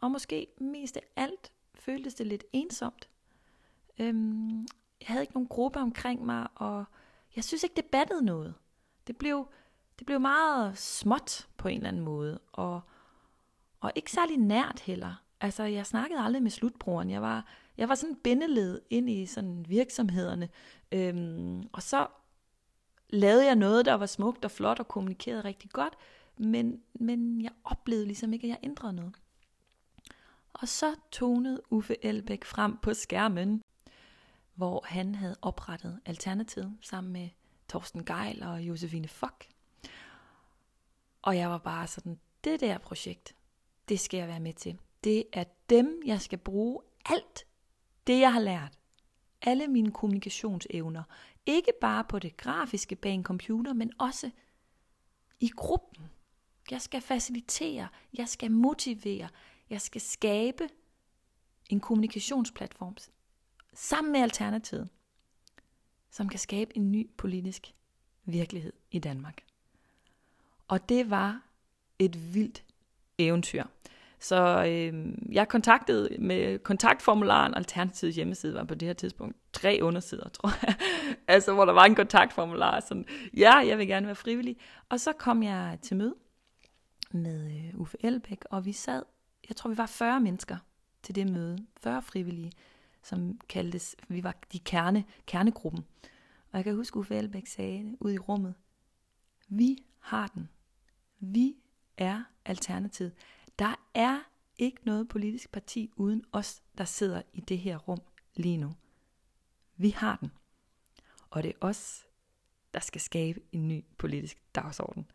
Og 0.00 0.10
måske 0.10 0.46
mest 0.60 0.96
af 0.96 1.02
alt 1.16 1.52
føltes 1.74 2.14
det 2.14 2.26
lidt 2.26 2.44
ensomt. 2.52 3.08
Øhm, 3.98 4.60
jeg 5.00 5.08
havde 5.08 5.22
ikke 5.22 5.34
nogen 5.34 5.48
gruppe 5.48 5.80
omkring 5.80 6.24
mig, 6.26 6.48
og 6.54 6.84
jeg 7.36 7.44
synes 7.44 7.62
ikke, 7.62 7.76
det 7.76 7.84
battede 7.84 8.24
noget. 8.24 8.54
Det 9.06 9.16
blev, 9.16 9.48
det 9.98 10.06
blev 10.06 10.20
meget 10.20 10.78
småt 10.78 11.48
på 11.56 11.68
en 11.68 11.76
eller 11.76 11.88
anden 11.88 12.02
måde, 12.02 12.38
og, 12.52 12.80
og 13.80 13.92
ikke 13.94 14.10
særlig 14.10 14.36
nært 14.36 14.80
heller. 14.80 15.25
Altså, 15.40 15.62
jeg 15.62 15.86
snakkede 15.86 16.20
aldrig 16.20 16.42
med 16.42 16.50
slutbrugeren. 16.50 17.10
Jeg 17.10 17.22
var, 17.22 17.46
jeg 17.76 17.88
var 17.88 17.94
sådan 17.94 18.16
bindeled 18.16 18.80
ind 18.90 19.10
i 19.10 19.26
sådan 19.26 19.64
virksomhederne. 19.68 20.48
Øhm, 20.92 21.68
og 21.72 21.82
så 21.82 22.06
lavede 23.10 23.46
jeg 23.46 23.54
noget, 23.54 23.86
der 23.86 23.94
var 23.94 24.06
smukt 24.06 24.44
og 24.44 24.50
flot 24.50 24.80
og 24.80 24.88
kommunikerede 24.88 25.40
rigtig 25.40 25.70
godt, 25.70 25.94
men, 26.36 26.82
men 26.94 27.42
jeg 27.42 27.52
oplevede 27.64 28.06
ligesom 28.06 28.32
ikke, 28.32 28.44
at 28.44 28.48
jeg 28.48 28.58
ændrede 28.62 28.92
noget. 28.92 29.14
Og 30.52 30.68
så 30.68 30.94
tonede 31.12 31.62
Uffe 31.70 32.04
Elbæk 32.04 32.44
frem 32.44 32.76
på 32.76 32.94
skærmen, 32.94 33.62
hvor 34.54 34.84
han 34.86 35.14
havde 35.14 35.36
oprettet 35.42 36.00
Alternativet 36.04 36.76
sammen 36.80 37.12
med 37.12 37.28
Torsten 37.68 38.04
Geil 38.04 38.42
og 38.42 38.60
Josefine 38.62 39.08
Fock. 39.08 39.48
Og 41.22 41.36
jeg 41.36 41.50
var 41.50 41.58
bare 41.58 41.86
sådan, 41.86 42.18
det 42.44 42.60
der 42.60 42.78
projekt, 42.78 43.34
det 43.88 44.00
skal 44.00 44.18
jeg 44.18 44.28
være 44.28 44.40
med 44.40 44.52
til. 44.52 44.78
Det 45.04 45.24
er 45.32 45.44
dem, 45.70 46.02
jeg 46.06 46.20
skal 46.20 46.38
bruge 46.38 46.80
alt 47.04 47.46
det, 48.06 48.20
jeg 48.20 48.32
har 48.32 48.40
lært. 48.40 48.78
Alle 49.42 49.68
mine 49.68 49.92
kommunikationsevner. 49.92 51.02
Ikke 51.46 51.72
bare 51.80 52.04
på 52.04 52.18
det 52.18 52.36
grafiske 52.36 52.96
bag 52.96 53.12
en 53.12 53.24
computer, 53.24 53.72
men 53.72 53.92
også 53.98 54.30
i 55.40 55.50
gruppen. 55.56 56.04
Jeg 56.70 56.82
skal 56.82 57.00
facilitere, 57.00 57.88
jeg 58.12 58.28
skal 58.28 58.50
motivere, 58.50 59.28
jeg 59.70 59.80
skal 59.80 60.00
skabe 60.00 60.68
en 61.70 61.80
kommunikationsplatform 61.80 62.96
sammen 63.74 64.12
med 64.12 64.20
Alternativet, 64.20 64.88
som 66.10 66.28
kan 66.28 66.38
skabe 66.38 66.76
en 66.76 66.92
ny 66.92 67.10
politisk 67.16 67.74
virkelighed 68.24 68.72
i 68.90 68.98
Danmark. 68.98 69.44
Og 70.68 70.88
det 70.88 71.10
var 71.10 71.42
et 71.98 72.34
vildt 72.34 72.64
eventyr. 73.18 73.64
Så 74.26 74.64
øh, 74.64 75.14
jeg 75.32 75.48
kontaktede 75.48 76.08
med 76.18 76.58
kontaktformularen, 76.58 77.54
Alternativets 77.54 78.16
hjemmeside 78.16 78.54
var 78.54 78.64
på 78.64 78.74
det 78.74 78.88
her 78.88 78.92
tidspunkt 78.92 79.36
tre 79.52 79.78
undersider, 79.82 80.28
tror 80.28 80.52
jeg. 80.62 80.76
altså, 81.34 81.54
hvor 81.54 81.64
der 81.64 81.72
var 81.72 81.84
en 81.84 81.94
kontaktformular, 81.94 82.80
sådan, 82.80 83.04
ja, 83.36 83.56
jeg 83.56 83.78
vil 83.78 83.86
gerne 83.86 84.06
være 84.06 84.14
frivillig. 84.14 84.56
Og 84.88 85.00
så 85.00 85.12
kom 85.12 85.42
jeg 85.42 85.78
til 85.82 85.96
møde 85.96 86.14
med 87.10 87.46
øh, 87.46 87.80
Uffe 87.80 87.96
Elbæk, 88.00 88.44
og 88.50 88.64
vi 88.64 88.72
sad, 88.72 89.02
jeg 89.48 89.56
tror 89.56 89.70
vi 89.70 89.78
var 89.78 89.86
40 89.86 90.20
mennesker 90.20 90.56
til 91.02 91.14
det 91.14 91.30
møde, 91.30 91.58
40 91.82 92.02
frivillige, 92.02 92.52
som 93.02 93.40
kaldtes, 93.48 93.96
vi 94.08 94.24
var 94.24 94.34
de 94.52 94.58
kerne, 94.58 95.04
kernegruppen. 95.26 95.84
Og 96.52 96.56
jeg 96.56 96.64
kan 96.64 96.74
huske, 96.74 96.96
Uffe 96.96 97.16
Elbæk 97.16 97.46
sagde 97.46 97.96
ud 98.00 98.12
i 98.12 98.18
rummet, 98.18 98.54
vi 99.48 99.78
har 100.00 100.26
den. 100.26 100.48
Vi 101.20 101.56
er 101.98 102.22
alternativet. 102.44 103.12
Der 103.58 103.74
er 103.94 104.20
ikke 104.58 104.80
noget 104.84 105.08
politisk 105.08 105.52
parti 105.52 105.90
uden 105.96 106.24
os, 106.32 106.62
der 106.78 106.84
sidder 106.84 107.22
i 107.32 107.40
det 107.40 107.58
her 107.58 107.76
rum 107.76 108.00
lige 108.34 108.56
nu. 108.56 108.72
Vi 109.76 109.90
har 109.90 110.16
den. 110.16 110.30
Og 111.30 111.42
det 111.42 111.48
er 111.48 111.66
os, 111.66 112.06
der 112.74 112.80
skal 112.80 113.00
skabe 113.00 113.40
en 113.52 113.68
ny 113.68 113.84
politisk 113.98 114.38
dagsorden. 114.54 115.10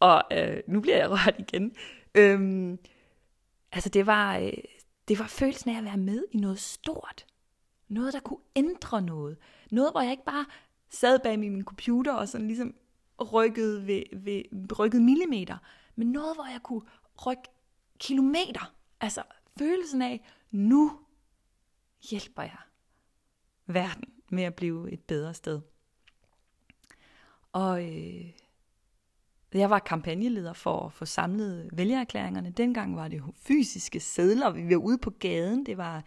Og 0.00 0.22
øh, 0.32 0.62
nu 0.66 0.80
bliver 0.80 0.96
jeg 0.96 1.10
rørt 1.10 1.34
igen. 1.38 1.74
Øhm, 2.14 2.78
altså 3.72 3.88
det 3.88 4.06
var, 4.06 4.36
øh, 4.36 4.52
det 5.08 5.18
var 5.18 5.26
følelsen 5.26 5.70
af 5.70 5.78
at 5.78 5.84
være 5.84 5.96
med 5.96 6.24
i 6.32 6.36
noget 6.36 6.58
stort. 6.58 7.26
Noget, 7.88 8.12
der 8.12 8.20
kunne 8.20 8.40
ændre 8.56 9.02
noget. 9.02 9.36
Noget, 9.70 9.92
hvor 9.92 10.00
jeg 10.00 10.10
ikke 10.10 10.24
bare 10.24 10.46
sad 10.90 11.18
bag 11.18 11.38
min 11.38 11.64
computer 11.64 12.12
og 12.12 12.28
sådan 12.28 12.46
ligesom 12.46 12.74
rykkede, 13.32 13.86
ved, 13.86 14.02
ved, 14.12 14.42
rykkede 14.78 15.02
millimeter, 15.02 15.58
men 15.96 16.12
noget, 16.12 16.36
hvor 16.36 16.46
jeg 16.52 16.60
kunne 16.62 16.82
rykke 17.26 17.48
kilometer. 17.98 18.74
Altså 19.00 19.22
følelsen 19.58 20.02
af, 20.02 20.26
nu 20.50 20.98
hjælper 22.10 22.42
jeg 22.42 22.58
verden 23.66 24.04
med 24.30 24.42
at 24.42 24.54
blive 24.54 24.90
et 24.90 25.00
bedre 25.00 25.34
sted. 25.34 25.60
Og 27.52 27.84
øh, 27.84 28.30
jeg 29.54 29.70
var 29.70 29.78
kampagneleder 29.78 30.52
for 30.52 30.86
at 30.86 30.92
få 30.92 31.04
samlet 31.04 31.68
vælgererklæringerne. 31.72 32.50
Dengang 32.50 32.96
var 32.96 33.08
det 33.08 33.18
jo 33.18 33.32
fysiske 33.36 34.00
sædler, 34.00 34.50
vi 34.50 34.70
var 34.70 34.76
ude 34.76 34.98
på 34.98 35.10
gaden. 35.10 35.66
Det 35.66 35.76
var, 35.76 36.04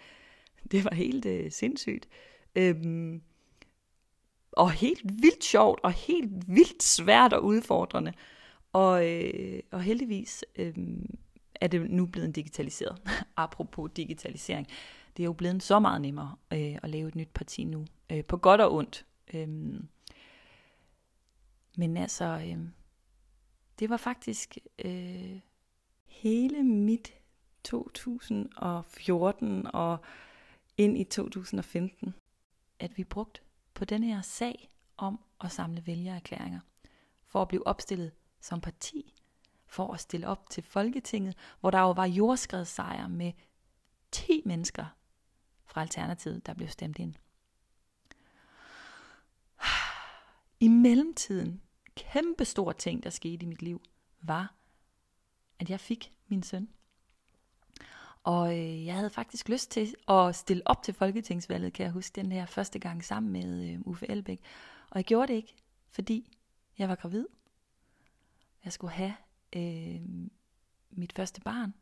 det 0.71 0.83
var 0.83 0.93
helt 0.93 1.25
øh, 1.25 1.51
sindssygt. 1.51 2.07
Øhm, 2.55 3.21
og 4.51 4.71
helt 4.71 5.01
vildt 5.03 5.43
sjovt, 5.43 5.79
og 5.83 5.91
helt 5.91 6.55
vildt 6.55 6.83
svært 6.83 7.33
og 7.33 7.43
udfordrende. 7.43 8.13
Og, 8.77 9.07
øh, 9.07 9.59
og 9.71 9.81
heldigvis 9.81 10.45
øh, 10.55 10.73
er 11.55 11.67
det 11.67 11.91
nu 11.91 12.05
blevet 12.05 12.35
digitaliseret. 12.35 13.01
Apropos 13.37 13.91
digitalisering. 13.95 14.67
Det 15.17 15.23
er 15.23 15.25
jo 15.25 15.33
blevet 15.33 15.63
så 15.63 15.79
meget 15.79 16.01
nemmere 16.01 16.35
øh, 16.53 16.77
at 16.83 16.89
lave 16.89 17.07
et 17.07 17.15
nyt 17.15 17.29
parti 17.33 17.63
nu. 17.63 17.85
Øh, 18.11 18.25
på 18.25 18.37
godt 18.37 18.61
og 18.61 18.73
ondt. 18.73 19.05
Øh, 19.33 19.47
men 21.77 21.97
altså, 21.97 22.25
øh, 22.25 22.57
det 23.79 23.89
var 23.89 23.97
faktisk 23.97 24.57
øh, 24.85 25.39
hele 26.05 26.63
mit 26.63 27.13
2014 27.63 29.67
og 29.73 29.97
ind 30.77 30.97
i 30.97 31.03
2015, 31.03 32.13
at 32.79 32.97
vi 32.97 33.03
brugte 33.03 33.41
på 33.73 33.85
den 33.85 34.03
her 34.03 34.21
sag 34.21 34.69
om 34.97 35.19
at 35.41 35.51
samle 35.51 35.83
vælgererklæringer 35.87 36.59
for 37.27 37.41
at 37.41 37.47
blive 37.47 37.67
opstillet 37.67 38.11
som 38.41 38.61
parti, 38.61 39.13
for 39.65 39.93
at 39.93 39.99
stille 39.99 40.27
op 40.27 40.49
til 40.49 40.63
Folketinget, 40.63 41.35
hvor 41.59 41.71
der 41.71 41.79
jo 41.79 41.91
var 41.91 42.05
jordskredssejr 42.05 43.07
med 43.07 43.31
10 44.11 44.41
mennesker 44.45 44.85
fra 45.65 45.81
Alternativet, 45.81 46.45
der 46.45 46.53
blev 46.53 46.67
stemt 46.67 46.99
ind. 46.99 47.13
I 50.65 50.67
mellemtiden, 50.67 51.61
kæmpe 51.95 52.45
stor 52.45 52.71
ting, 52.71 53.03
der 53.03 53.09
skete 53.09 53.43
i 53.43 53.45
mit 53.45 53.61
liv, 53.61 53.81
var, 54.21 54.53
at 55.59 55.69
jeg 55.69 55.79
fik 55.79 56.13
min 56.27 56.43
søn. 56.43 56.69
Og 58.23 58.59
øh, 58.59 58.85
jeg 58.85 58.95
havde 58.95 59.09
faktisk 59.09 59.49
lyst 59.49 59.71
til 59.71 59.95
at 60.07 60.35
stille 60.35 60.63
op 60.65 60.83
til 60.83 60.93
Folketingsvalget, 60.93 61.73
kan 61.73 61.83
jeg 61.83 61.91
huske, 61.91 62.15
den 62.15 62.31
her 62.31 62.45
første 62.45 62.79
gang 62.79 63.03
sammen 63.03 63.31
med 63.31 63.73
øh, 63.73 63.79
Uffe 63.81 64.09
Elbæk. 64.09 64.41
Og 64.89 64.97
jeg 64.97 65.05
gjorde 65.05 65.27
det 65.27 65.33
ikke, 65.33 65.55
fordi 65.89 66.37
jeg 66.77 66.89
var 66.89 66.95
gravid. 66.95 67.25
Jeg 68.67 68.73
skulle 68.73 68.93
have 68.93 69.13
øh, 69.55 70.01
mit 70.89 71.13
første 71.13 71.41
barn. 71.41 71.73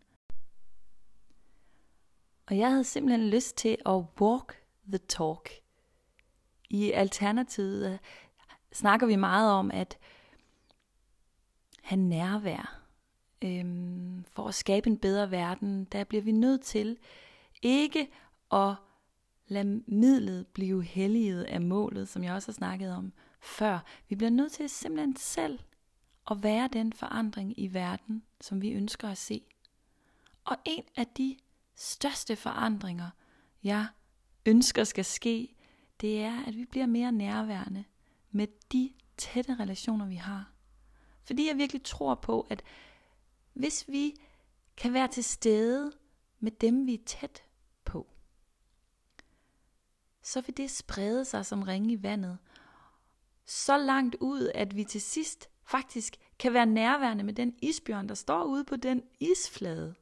Og 2.48 2.58
jeg 2.58 2.70
havde 2.70 2.84
simpelthen 2.84 3.30
lyst 3.30 3.58
til 3.58 3.78
at 3.86 4.04
walk 4.22 4.64
the 4.88 4.98
talk. 4.98 5.50
I 6.70 6.92
Alternativet 6.92 7.92
øh, 7.92 7.98
snakker 8.74 9.08
vi 9.08 9.16
meget 9.16 9.52
om 9.52 9.72
at 9.72 9.98
have 11.82 12.02
nærvær 12.02 12.82
øhm, 13.42 14.24
for 14.24 14.48
at 14.48 14.56
skabe 14.56 14.90
en 14.90 14.98
bedre 14.98 15.32
verden, 15.32 15.86
der 15.86 16.04
bliver 16.04 16.24
vi 16.24 16.32
nødt 16.32 16.62
til 16.62 16.98
ikke 17.62 18.12
at 18.52 18.76
lade 19.48 19.84
midlet 19.88 20.48
blive 20.48 20.84
helliget 20.84 21.44
af 21.44 21.62
målet, 21.62 22.08
som 22.08 22.24
jeg 22.24 22.34
også 22.34 22.48
har 22.48 22.54
snakket 22.54 22.96
om 22.96 23.14
før. 23.42 23.80
Vi 24.10 24.16
bliver 24.16 24.32
nødt 24.32 24.52
til 24.52 24.70
simpelthen 24.70 25.16
selv 25.16 25.60
at 26.32 26.44
være 26.44 26.70
den 26.74 26.94
forandring 26.94 27.60
i 27.60 27.74
verden, 27.74 28.24
som 28.42 28.62
vi 28.62 28.72
ønsker 28.72 29.10
at 29.10 29.18
se. 29.18 29.42
Og 30.46 30.58
en 30.66 30.84
af 30.96 31.08
de 31.08 31.38
største 31.76 32.36
forandringer, 32.36 33.10
jeg 33.64 33.88
ønsker 34.46 34.84
skal 34.84 35.06
ske, 35.06 35.56
det 36.02 36.22
er, 36.22 36.44
at 36.44 36.56
vi 36.56 36.66
bliver 36.66 36.86
mere 36.86 37.12
nærværende 37.12 37.84
med 38.32 38.48
de 38.72 38.94
tætte 39.18 39.56
relationer, 39.56 40.06
vi 40.06 40.16
har. 40.16 40.52
Fordi 41.24 41.48
jeg 41.48 41.58
virkelig 41.58 41.84
tror 41.84 42.16
på, 42.16 42.48
at 42.50 42.64
hvis 43.54 43.88
vi 43.88 44.14
kan 44.78 44.94
være 44.94 45.08
til 45.08 45.24
stede 45.24 45.92
med 46.40 46.52
dem, 46.52 46.88
vi 46.88 46.94
er 46.94 47.06
tæt 47.06 47.44
på, 47.86 48.08
så 50.22 50.42
vil 50.42 50.58
det 50.58 50.72
sprede 50.72 51.26
sig 51.26 51.46
som 51.46 51.64
ringe 51.64 51.94
i 51.94 52.04
vandet. 52.04 52.38
Så 53.46 53.78
langt 53.78 54.16
ud, 54.20 54.52
at 54.56 54.76
vi 54.76 54.84
til 54.84 55.02
sidst 55.02 55.50
faktisk 55.66 56.16
kan 56.40 56.54
være 56.54 56.66
nærværende 56.66 57.24
med 57.24 57.34
den 57.34 57.56
isbjørn, 57.62 58.10
der 58.10 58.16
står 58.16 58.44
ude 58.44 58.64
på 58.64 58.76
den 58.76 59.02
isflade. 59.20 59.96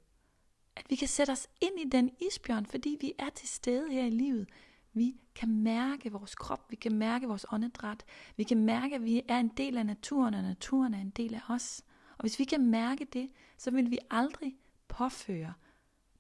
At 0.75 0.85
vi 0.89 0.95
kan 0.95 1.07
sætte 1.07 1.31
os 1.31 1.47
ind 1.61 1.79
i 1.79 1.89
den 1.89 2.11
isbjørn, 2.27 2.65
fordi 2.65 2.97
vi 3.01 3.13
er 3.19 3.29
til 3.29 3.47
stede 3.49 3.91
her 3.91 4.05
i 4.05 4.09
livet. 4.09 4.49
Vi 4.93 5.15
kan 5.35 5.49
mærke 5.49 6.11
vores 6.11 6.35
krop, 6.35 6.71
vi 6.71 6.75
kan 6.75 6.95
mærke 6.95 7.27
vores 7.27 7.45
åndedræt, 7.51 8.03
vi 8.37 8.43
kan 8.43 8.65
mærke, 8.65 8.95
at 8.95 9.03
vi 9.03 9.21
er 9.27 9.37
en 9.39 9.47
del 9.47 9.77
af 9.77 9.85
naturen, 9.85 10.33
og 10.33 10.41
naturen 10.41 10.93
er 10.93 11.01
en 11.01 11.09
del 11.09 11.33
af 11.33 11.41
os. 11.49 11.83
Og 12.17 12.21
hvis 12.21 12.39
vi 12.39 12.43
kan 12.43 12.65
mærke 12.65 13.05
det, 13.05 13.29
så 13.57 13.71
vil 13.71 13.91
vi 13.91 13.97
aldrig 14.11 14.57
påføre 14.87 15.53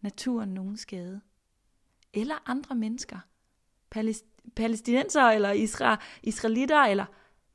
naturen 0.01 0.49
nogen 0.49 0.77
skade. 0.77 1.21
Eller 2.13 2.49
andre 2.49 2.75
mennesker. 2.75 3.19
Palæstinenser 4.55 5.23
eller 5.23 5.51
isra, 5.51 5.99
israelitter 6.23 6.81
eller 6.81 7.05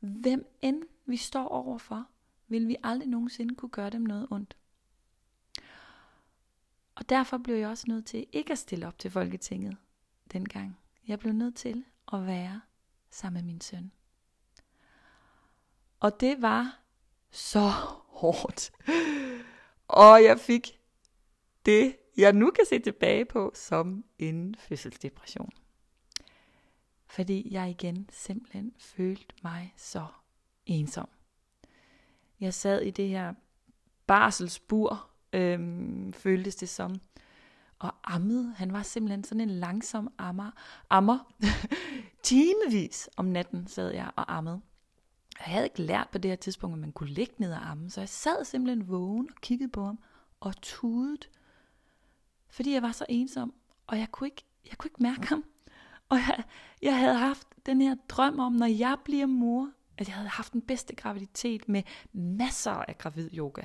hvem 0.00 0.56
end 0.62 0.82
vi 1.08 1.16
står 1.16 1.48
overfor, 1.48 2.06
vil 2.48 2.68
vi 2.68 2.76
aldrig 2.82 3.08
nogensinde 3.08 3.54
kunne 3.54 3.68
gøre 3.68 3.90
dem 3.90 4.02
noget 4.02 4.28
ondt. 4.30 4.56
Og 6.94 7.08
derfor 7.08 7.38
blev 7.38 7.56
jeg 7.56 7.68
også 7.68 7.84
nødt 7.88 8.06
til 8.06 8.26
ikke 8.32 8.52
at 8.52 8.58
stille 8.58 8.86
op 8.86 8.98
til 8.98 9.10
Folketinget 9.10 9.76
dengang. 10.32 10.78
Jeg 11.06 11.18
blev 11.18 11.32
nødt 11.32 11.56
til 11.56 11.84
at 12.12 12.26
være 12.26 12.60
sammen 13.10 13.44
med 13.44 13.52
min 13.52 13.60
søn. 13.60 13.92
Og 16.00 16.20
det 16.20 16.42
var 16.42 16.80
så 17.30 17.68
hårdt. 18.20 18.70
Og 19.88 20.24
jeg 20.24 20.40
fik 20.40 20.80
det, 21.66 21.96
jeg 22.16 22.32
nu 22.32 22.50
kan 22.50 22.64
se 22.68 22.78
tilbage 22.78 23.24
på, 23.24 23.52
som 23.54 24.04
en 24.18 24.54
fødselsdepression. 24.54 25.50
Fordi 27.06 27.52
jeg 27.52 27.70
igen 27.70 28.08
simpelthen 28.12 28.74
følte 28.78 29.34
mig 29.42 29.74
så 29.76 30.06
ensom. 30.68 31.08
Jeg 32.40 32.54
sad 32.54 32.82
i 32.82 32.90
det 32.90 33.08
her 33.08 33.34
barselsbur, 34.06 35.10
øhm, 35.32 36.12
føltes 36.12 36.56
det 36.56 36.68
som. 36.68 37.00
Og 37.78 37.94
ammede, 38.04 38.54
han 38.56 38.72
var 38.72 38.82
simpelthen 38.82 39.24
sådan 39.24 39.40
en 39.40 39.50
langsom 39.50 40.12
ammer. 40.18 40.50
ammer. 40.90 41.32
Timevis 42.22 43.08
om 43.16 43.24
natten 43.24 43.66
sad 43.66 43.90
jeg 43.94 44.10
og 44.16 44.36
ammede. 44.36 44.60
Jeg 45.38 45.46
havde 45.46 45.66
ikke 45.66 45.82
lært 45.82 46.08
på 46.12 46.18
det 46.18 46.30
her 46.30 46.36
tidspunkt, 46.36 46.74
at 46.74 46.80
man 46.80 46.92
kunne 46.92 47.10
ligge 47.10 47.34
ned 47.38 47.52
og 47.52 47.70
amme, 47.70 47.90
så 47.90 48.00
jeg 48.00 48.08
sad 48.08 48.44
simpelthen 48.44 48.88
vågen 48.88 49.28
og 49.30 49.40
kiggede 49.40 49.70
på 49.70 49.84
ham 49.84 49.98
og 50.40 50.60
tudet, 50.62 51.30
fordi 52.50 52.72
jeg 52.72 52.82
var 52.82 52.92
så 52.92 53.06
ensom, 53.08 53.54
og 53.86 53.98
jeg 53.98 54.08
kunne 54.10 54.26
ikke, 54.26 54.44
jeg 54.70 54.78
kunne 54.78 54.88
ikke 54.88 55.02
mærke 55.02 55.26
ham. 55.28 55.44
Og 56.08 56.16
jeg, 56.16 56.44
jeg 56.82 56.98
havde 56.98 57.14
haft 57.14 57.48
den 57.66 57.80
her 57.80 57.94
drøm 58.08 58.38
om, 58.38 58.52
når 58.52 58.66
jeg 58.66 58.96
bliver 59.04 59.26
mor, 59.26 59.70
at 60.00 60.08
jeg 60.08 60.16
havde 60.16 60.28
haft 60.28 60.52
den 60.52 60.62
bedste 60.62 60.94
graviditet 60.94 61.68
med 61.68 61.82
masser 62.12 62.70
af 62.70 62.98
gravid 62.98 63.30
yoga. 63.34 63.62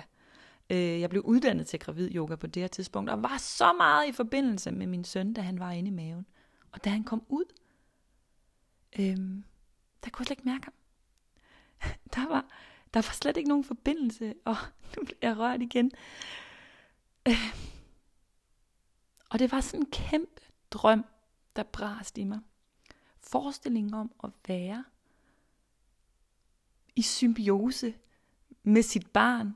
Øh, 0.69 1.01
jeg 1.01 1.09
blev 1.09 1.21
uddannet 1.21 1.67
til 1.67 1.79
gravid 1.79 2.15
yoga 2.15 2.35
på 2.35 2.47
det 2.47 2.63
her 2.63 2.67
tidspunkt, 2.67 3.09
og 3.09 3.23
var 3.23 3.37
så 3.37 3.73
meget 3.73 4.07
i 4.07 4.11
forbindelse 4.11 4.71
med 4.71 4.87
min 4.87 5.03
søn, 5.03 5.33
da 5.33 5.41
han 5.41 5.59
var 5.59 5.71
inde 5.71 5.87
i 5.87 5.93
maven. 5.93 6.25
Og 6.71 6.83
da 6.83 6.89
han 6.89 7.03
kom 7.03 7.23
ud, 7.29 7.45
øhm, 8.99 9.43
der 10.03 10.09
kunne 10.09 10.21
jeg 10.21 10.25
slet 10.25 10.37
ikke 10.37 10.49
mærke 10.49 10.63
ham. 10.63 10.73
Der 12.15 12.27
var, 12.27 12.45
der 12.93 12.99
var 12.99 13.13
slet 13.13 13.37
ikke 13.37 13.49
nogen 13.49 13.63
forbindelse, 13.63 14.33
og 14.45 14.55
nu 14.97 15.03
bliver 15.03 15.17
jeg 15.21 15.37
rørt 15.37 15.61
igen. 15.61 15.91
Øh, 17.27 17.55
og 19.29 19.39
det 19.39 19.51
var 19.51 19.61
sådan 19.61 19.79
en 19.79 19.91
kæmpe 19.91 20.41
drøm, 20.71 21.05
der 21.55 21.63
brast 21.63 22.17
i 22.17 22.23
mig. 22.23 22.39
Forestillingen 23.19 23.93
om 23.93 24.11
at 24.23 24.29
være 24.47 24.83
i 26.95 27.01
symbiose 27.01 27.93
med 28.63 28.81
sit 28.81 29.07
barn. 29.07 29.55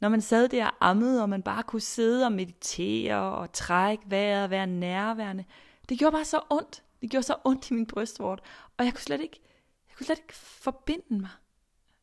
Når 0.00 0.08
man 0.08 0.20
sad 0.20 0.48
der 0.48 0.66
og 0.66 0.72
ammede, 0.80 1.22
og 1.22 1.28
man 1.28 1.42
bare 1.42 1.62
kunne 1.62 1.80
sidde 1.80 2.26
og 2.26 2.32
meditere 2.32 3.16
og 3.16 3.52
trække 3.52 4.04
vejret 4.10 4.44
og 4.44 4.50
være 4.50 4.66
nærværende. 4.66 5.44
Det 5.88 5.98
gjorde 5.98 6.12
bare 6.12 6.24
så 6.24 6.40
ondt. 6.50 6.82
Det 7.02 7.10
gjorde 7.10 7.26
så 7.26 7.36
ondt 7.44 7.70
i 7.70 7.74
min 7.74 7.86
brystvort. 7.86 8.40
Og 8.76 8.84
jeg 8.84 8.92
kunne 8.92 9.02
slet 9.02 9.20
ikke, 9.20 9.40
jeg 9.88 9.96
kunne 9.96 10.06
slet 10.06 10.18
ikke 10.18 10.34
forbinde 10.34 11.20
mig 11.20 11.30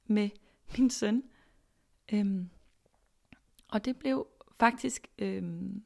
med 0.06 0.30
min 0.78 0.90
søn. 0.90 1.24
Øhm, 2.14 2.50
og 3.68 3.86
det 3.86 3.98
blev 3.98 4.28
faktisk 4.60 5.08
øhm, 5.18 5.84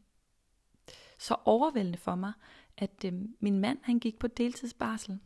så 1.20 1.36
overvældende 1.46 1.98
for 1.98 2.16
mig, 2.16 2.34
at 2.78 3.06
øhm, 3.06 3.36
min 3.40 3.60
mand 3.60 3.78
han 3.84 4.00
gik 4.00 4.20
på 4.20 4.28
deltidsbarsel 4.28 5.20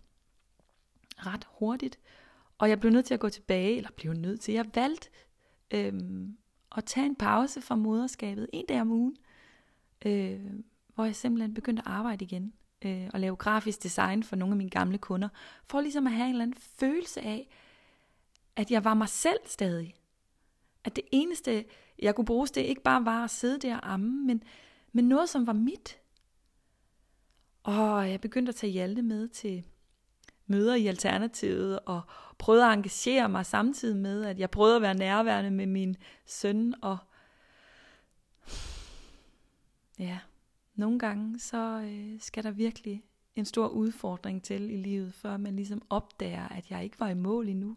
ret 1.18 1.48
hurtigt. 1.52 2.00
Og 2.60 2.70
jeg 2.70 2.80
blev 2.80 2.92
nødt 2.92 3.06
til 3.06 3.14
at 3.14 3.20
gå 3.20 3.30
tilbage, 3.30 3.78
eller 3.78 3.90
blev 3.96 4.14
nødt 4.14 4.42
til, 4.42 4.54
jeg 4.54 4.66
valgte 4.76 5.10
øhm, 5.72 6.38
at 6.78 6.86
tage 6.86 7.06
en 7.06 7.16
pause 7.16 7.62
fra 7.62 7.76
moderskabet 7.76 8.50
en 8.54 8.66
dag 8.70 8.82
om 8.82 8.92
ugen, 8.92 9.18
øh, 10.06 10.40
hvor 10.96 11.06
jeg 11.06 11.16
simpelthen 11.16 11.54
begyndte 11.54 11.82
at 11.86 11.88
arbejde 11.88 12.26
igen 12.26 12.54
øh, 12.82 13.10
og 13.14 13.20
lave 13.20 13.36
grafisk 13.36 13.84
design 13.84 14.24
for 14.24 14.36
nogle 14.36 14.54
af 14.54 14.58
mine 14.58 14.70
gamle 14.70 14.98
kunder, 14.98 15.30
for 15.66 15.82
ligesom 15.82 16.08
at 16.08 16.14
have 16.14 16.26
en 16.26 16.32
eller 16.32 16.44
anden 16.44 16.62
følelse 16.80 17.22
af, 17.22 17.50
at 18.56 18.72
jeg 18.72 18.84
var 18.84 18.94
mig 18.94 19.10
selv 19.10 19.40
stadig. 19.46 19.96
At 20.84 20.96
det 20.96 21.04
eneste, 21.12 21.66
jeg 22.00 22.16
kunne 22.16 22.26
bruge, 22.26 22.48
det 22.48 22.62
ikke 22.62 22.84
bare 22.84 23.06
var 23.06 23.24
at 23.24 23.30
sidde 23.30 23.60
der 23.60 23.78
og 23.78 23.94
amme, 23.94 24.26
men, 24.26 24.44
men 24.92 25.08
noget, 25.08 25.30
som 25.30 25.48
var 25.48 25.54
mit. 25.54 26.00
Og 27.64 28.10
jeg 28.12 28.22
begyndte 28.22 28.50
at 28.50 28.56
tage 28.56 28.72
Hjalte 28.72 29.02
med 29.02 29.28
til 29.28 29.64
møder 30.48 30.76
i 30.76 30.88
Alternativet, 30.88 31.80
og 31.86 32.02
prøvede 32.40 32.66
at 32.66 32.74
engagere 32.74 33.30
mig 33.30 33.46
samtidig 33.46 33.98
med, 33.98 34.26
at 34.26 34.40
jeg 34.40 34.52
prøvede 34.52 34.76
at 34.76 34.82
være 34.82 34.94
nærværende 34.94 35.52
med 35.52 35.66
min 35.66 35.96
søn, 36.26 36.74
og 36.82 36.98
ja, 40.00 40.20
nogle 40.76 41.00
gange 41.00 41.40
så 41.40 41.82
øh, 41.82 42.22
skal 42.22 42.44
der 42.44 42.52
virkelig 42.52 43.04
en 43.36 43.46
stor 43.46 43.68
udfordring 43.68 44.44
til 44.44 44.72
i 44.72 44.78
livet, 44.78 45.14
før 45.14 45.38
man 45.38 45.56
ligesom 45.56 45.82
opdager, 45.90 46.48
at 46.48 46.70
jeg 46.70 46.84
ikke 46.84 47.00
var 47.00 47.10
i 47.10 47.14
mål 47.14 47.50
endnu 47.50 47.76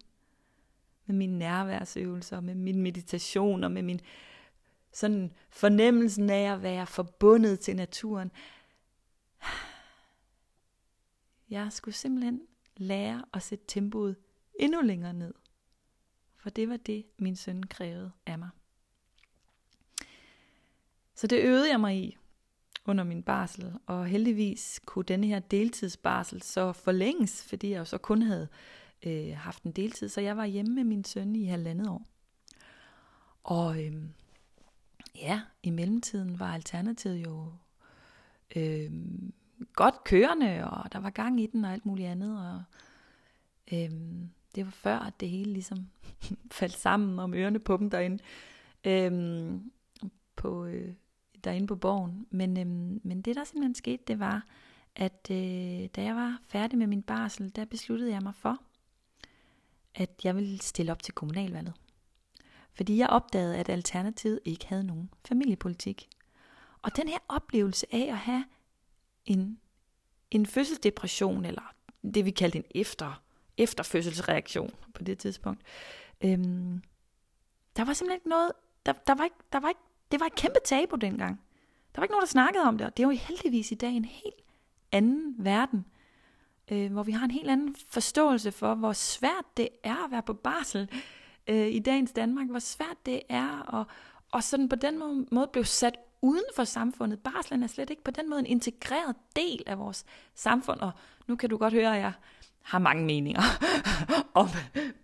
med 1.06 1.14
mine 1.16 1.38
nærværsøvelser, 1.38 2.40
med 2.40 2.54
min 2.54 2.80
meditation 2.82 3.64
og 3.64 3.72
med 3.72 3.82
min 3.82 4.00
sådan 4.92 5.32
fornemmelsen 5.50 6.30
af 6.30 6.52
at 6.52 6.62
være 6.62 6.86
forbundet 6.86 7.60
til 7.60 7.76
naturen. 7.76 8.30
Jeg 11.50 11.72
skulle 11.72 11.94
simpelthen 11.94 12.40
lære 12.76 13.24
at 13.34 13.42
sætte 13.42 13.64
tempoet 13.68 14.16
endnu 14.54 14.80
længere 14.80 15.12
ned. 15.12 15.34
For 16.36 16.50
det 16.50 16.68
var 16.68 16.76
det, 16.76 17.04
min 17.18 17.36
søn 17.36 17.62
krævede 17.62 18.12
af 18.26 18.38
mig. 18.38 18.48
Så 21.14 21.26
det 21.26 21.44
øvede 21.44 21.70
jeg 21.70 21.80
mig 21.80 21.96
i 21.96 22.18
under 22.84 23.04
min 23.04 23.22
barsel, 23.22 23.72
og 23.86 24.06
heldigvis 24.06 24.80
kunne 24.84 25.04
denne 25.04 25.26
her 25.26 25.38
deltidsbarsel 25.38 26.42
så 26.42 26.72
forlænges, 26.72 27.44
fordi 27.44 27.70
jeg 27.70 27.78
jo 27.78 27.84
så 27.84 27.98
kun 27.98 28.22
havde 28.22 28.48
øh, 29.02 29.36
haft 29.36 29.62
en 29.62 29.72
deltid, 29.72 30.08
så 30.08 30.20
jeg 30.20 30.36
var 30.36 30.44
hjemme 30.44 30.74
med 30.74 30.84
min 30.84 31.04
søn 31.04 31.36
i 31.36 31.44
halvandet 31.44 31.88
år. 31.88 32.06
Og 33.44 33.84
øh, 33.84 34.02
ja, 35.16 35.40
i 35.62 35.70
mellemtiden 35.70 36.38
var 36.38 36.54
alternativet 36.54 37.24
jo 37.24 37.52
øh, 38.56 38.92
godt 39.72 40.04
kørende, 40.04 40.70
og 40.70 40.92
der 40.92 40.98
var 40.98 41.10
gang 41.10 41.40
i 41.40 41.46
den 41.46 41.64
og 41.64 41.72
alt 41.72 41.86
muligt 41.86 42.08
andet, 42.08 42.38
og 42.48 42.62
øh, 43.72 43.90
det 44.54 44.64
var 44.64 44.70
før, 44.70 44.98
at 44.98 45.20
det 45.20 45.28
hele 45.28 45.52
ligesom 45.52 45.86
faldt 46.50 46.76
sammen 46.76 47.18
om 47.18 47.34
ørerne 47.34 47.58
på 47.58 47.76
dem 47.76 47.90
derinde, 47.90 48.18
Øhm, 48.84 49.72
på, 50.36 50.64
øh, 50.64 50.94
derinde 51.44 51.66
på 51.66 51.76
borgen. 51.76 52.26
Men, 52.30 52.58
øhm, 52.58 53.00
men 53.04 53.22
det, 53.22 53.36
der 53.36 53.44
simpelthen 53.44 53.74
skete, 53.74 54.02
det 54.06 54.18
var, 54.18 54.46
at 54.96 55.28
øh, 55.30 55.88
da 55.96 56.02
jeg 56.02 56.14
var 56.14 56.40
færdig 56.48 56.78
med 56.78 56.86
min 56.86 57.02
barsel, 57.02 57.56
der 57.56 57.64
besluttede 57.64 58.10
jeg 58.12 58.22
mig 58.22 58.34
for, 58.34 58.58
at 59.94 60.10
jeg 60.24 60.36
ville 60.36 60.60
stille 60.60 60.92
op 60.92 61.02
til 61.02 61.14
kommunalvalget. 61.14 61.74
Fordi 62.72 62.96
jeg 62.96 63.08
opdagede, 63.08 63.56
at 63.56 63.68
Alternativet 63.68 64.40
ikke 64.44 64.66
havde 64.66 64.84
nogen 64.84 65.10
familiepolitik. 65.24 66.08
Og 66.82 66.96
den 66.96 67.08
her 67.08 67.18
oplevelse 67.28 67.86
af 67.94 68.08
at 68.10 68.18
have 68.18 68.44
en, 69.24 69.58
en 70.30 70.46
fødselsdepression, 70.46 71.44
eller 71.44 71.74
det 72.14 72.24
vi 72.24 72.30
kaldte 72.30 72.58
en 72.58 72.64
efter, 72.74 73.22
efterfødselsreaktion 73.62 74.70
på 74.94 75.04
det 75.04 75.18
tidspunkt, 75.18 75.62
øhm, 76.24 76.82
der 77.76 77.84
var 77.84 77.92
simpelthen 77.92 78.16
ikke 78.16 78.28
noget, 78.28 78.52
der, 78.86 78.92
der, 79.06 79.14
var 79.14 79.24
ikke, 79.24 79.36
der 79.52 79.60
var 79.60 79.68
ikke, 79.68 79.80
det 80.12 80.20
var 80.20 80.26
et 80.26 80.34
kæmpe 80.34 80.58
tabu 80.64 80.96
dengang. 80.96 81.40
Der 81.94 82.00
var 82.00 82.04
ikke 82.04 82.12
nogen, 82.12 82.22
der 82.22 82.28
snakkede 82.28 82.64
om 82.64 82.78
det, 82.78 82.86
og 82.86 82.96
det 82.96 83.02
er 83.02 83.06
jo 83.06 83.18
heldigvis 83.28 83.72
i 83.72 83.74
dag 83.74 83.90
en 83.90 84.04
helt 84.04 84.42
anden 84.92 85.34
verden 85.38 85.86
øh, 86.70 86.92
hvor 86.92 87.02
vi 87.02 87.12
har 87.12 87.24
en 87.24 87.30
helt 87.30 87.50
anden 87.50 87.76
forståelse 87.88 88.52
for, 88.52 88.74
hvor 88.74 88.92
svært 88.92 89.44
det 89.56 89.68
er 89.82 90.04
at 90.04 90.10
være 90.10 90.22
på 90.22 90.34
barsel 90.34 90.88
øh, 91.46 91.68
i 91.68 91.78
dagens 91.78 92.12
Danmark, 92.12 92.48
hvor 92.48 92.58
svært 92.58 93.06
det 93.06 93.20
er 93.28 93.58
og, 93.58 93.86
og 94.30 94.42
sådan 94.42 94.68
på 94.68 94.76
den 94.76 94.98
måde, 94.98 95.26
måde 95.32 95.48
blev 95.52 95.64
sat 95.64 95.96
uden 96.22 96.44
for 96.56 96.64
samfundet. 96.64 97.18
Barslen 97.18 97.62
er 97.62 97.66
slet 97.66 97.90
ikke 97.90 98.04
på 98.04 98.10
den 98.10 98.30
måde 98.30 98.40
en 98.40 98.46
integreret 98.46 99.16
del 99.36 99.62
af 99.66 99.78
vores 99.78 100.04
samfund, 100.34 100.80
og 100.80 100.90
nu 101.26 101.36
kan 101.36 101.50
du 101.50 101.56
godt 101.56 101.74
høre, 101.74 101.96
at 101.96 102.02
jeg 102.02 102.12
har 102.62 102.78
mange 102.78 103.04
meninger 103.04 103.42
om 104.34 104.48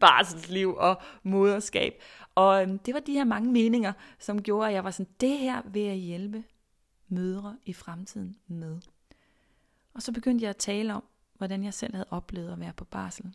barselsliv 0.01 0.75
og 0.77 1.03
moderskab. 1.23 2.03
Og 2.35 2.63
øhm, 2.63 2.79
det 2.79 2.95
var 2.95 3.01
de 3.01 3.13
her 3.13 3.25
mange 3.25 3.53
meninger, 3.53 3.93
som 4.19 4.43
gjorde, 4.43 4.69
at 4.69 4.75
jeg 4.75 4.85
var 4.85 4.91
sådan, 4.91 5.13
det 5.21 5.39
her 5.39 5.63
vil 5.65 5.83
jeg 5.83 5.97
hjælpe 5.97 6.45
mødre 7.09 7.57
i 7.65 7.73
fremtiden 7.73 8.37
med. 8.47 8.81
Og 9.95 10.03
så 10.03 10.13
begyndte 10.13 10.43
jeg 10.43 10.51
at 10.51 10.57
tale 10.57 10.95
om, 10.95 11.05
hvordan 11.35 11.65
jeg 11.65 11.75
selv 11.75 11.95
havde 11.95 12.07
oplevet 12.11 12.53
at 12.53 12.61
være 12.61 12.73
på 12.73 12.85
barsel. 12.85 13.35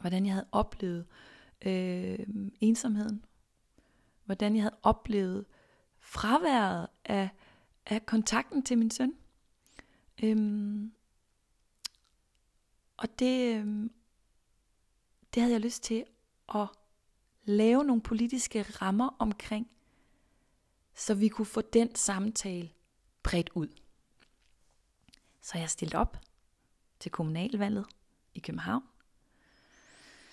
Hvordan 0.00 0.26
jeg 0.26 0.34
havde 0.34 0.46
oplevet 0.52 1.06
øh, 1.66 2.18
ensomheden. 2.60 3.24
Hvordan 4.24 4.56
jeg 4.56 4.62
havde 4.62 4.76
oplevet 4.82 5.44
fraværet 6.00 6.86
af, 7.04 7.28
af 7.86 8.06
kontakten 8.06 8.62
til 8.62 8.78
min 8.78 8.90
søn. 8.90 9.12
Øhm, 10.22 10.92
og 12.96 13.18
det, 13.18 13.56
øhm, 13.56 13.92
det 15.34 15.42
havde 15.42 15.52
jeg 15.52 15.60
lyst 15.60 15.82
til 15.82 16.04
at 16.54 16.68
lave 17.44 17.84
nogle 17.84 18.02
politiske 18.02 18.62
rammer 18.62 19.16
omkring, 19.18 19.70
så 20.94 21.14
vi 21.14 21.28
kunne 21.28 21.46
få 21.46 21.60
den 21.60 21.94
samtale 21.94 22.70
bredt 23.22 23.50
ud. 23.54 23.68
Så 25.40 25.58
jeg 25.58 25.70
stillede 25.70 25.98
op 25.98 26.16
til 27.00 27.12
kommunalvalget 27.12 27.86
i 28.34 28.40
København. 28.40 28.82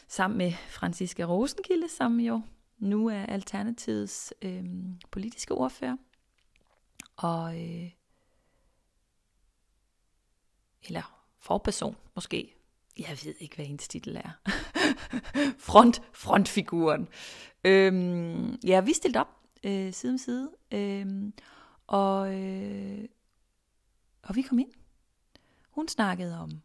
Sammen 0.07 0.37
med 0.37 0.51
Franziska 0.51 1.23
Rosenkilde, 1.23 1.89
som 1.89 2.19
jo 2.19 2.41
nu 2.77 3.07
er 3.07 3.25
Alternativets 3.25 4.33
øh, 4.41 4.65
politiske 5.11 5.53
ordfører. 5.53 5.97
Og, 7.15 7.61
øh, 7.61 7.91
eller 10.83 11.22
forperson 11.43 11.95
måske. 12.15 12.55
Jeg 12.99 13.19
ved 13.25 13.33
ikke, 13.39 13.55
hvad 13.55 13.65
hendes 13.65 13.87
titel 13.87 14.15
er. 14.15 14.31
Front, 15.69 16.01
frontfiguren. 16.13 17.07
Øhm, 17.63 18.59
ja, 18.63 18.81
vi 18.81 18.93
stillede 18.93 19.19
op 19.19 19.27
øh, 19.63 19.93
side 19.93 20.11
om 20.11 20.17
side. 20.17 20.51
Øh, 20.71 21.31
og, 21.87 22.35
øh, 22.35 23.05
og 24.23 24.35
vi 24.35 24.41
kom 24.41 24.59
ind. 24.59 24.71
Hun 25.69 25.87
snakkede 25.87 26.39
om 26.39 26.61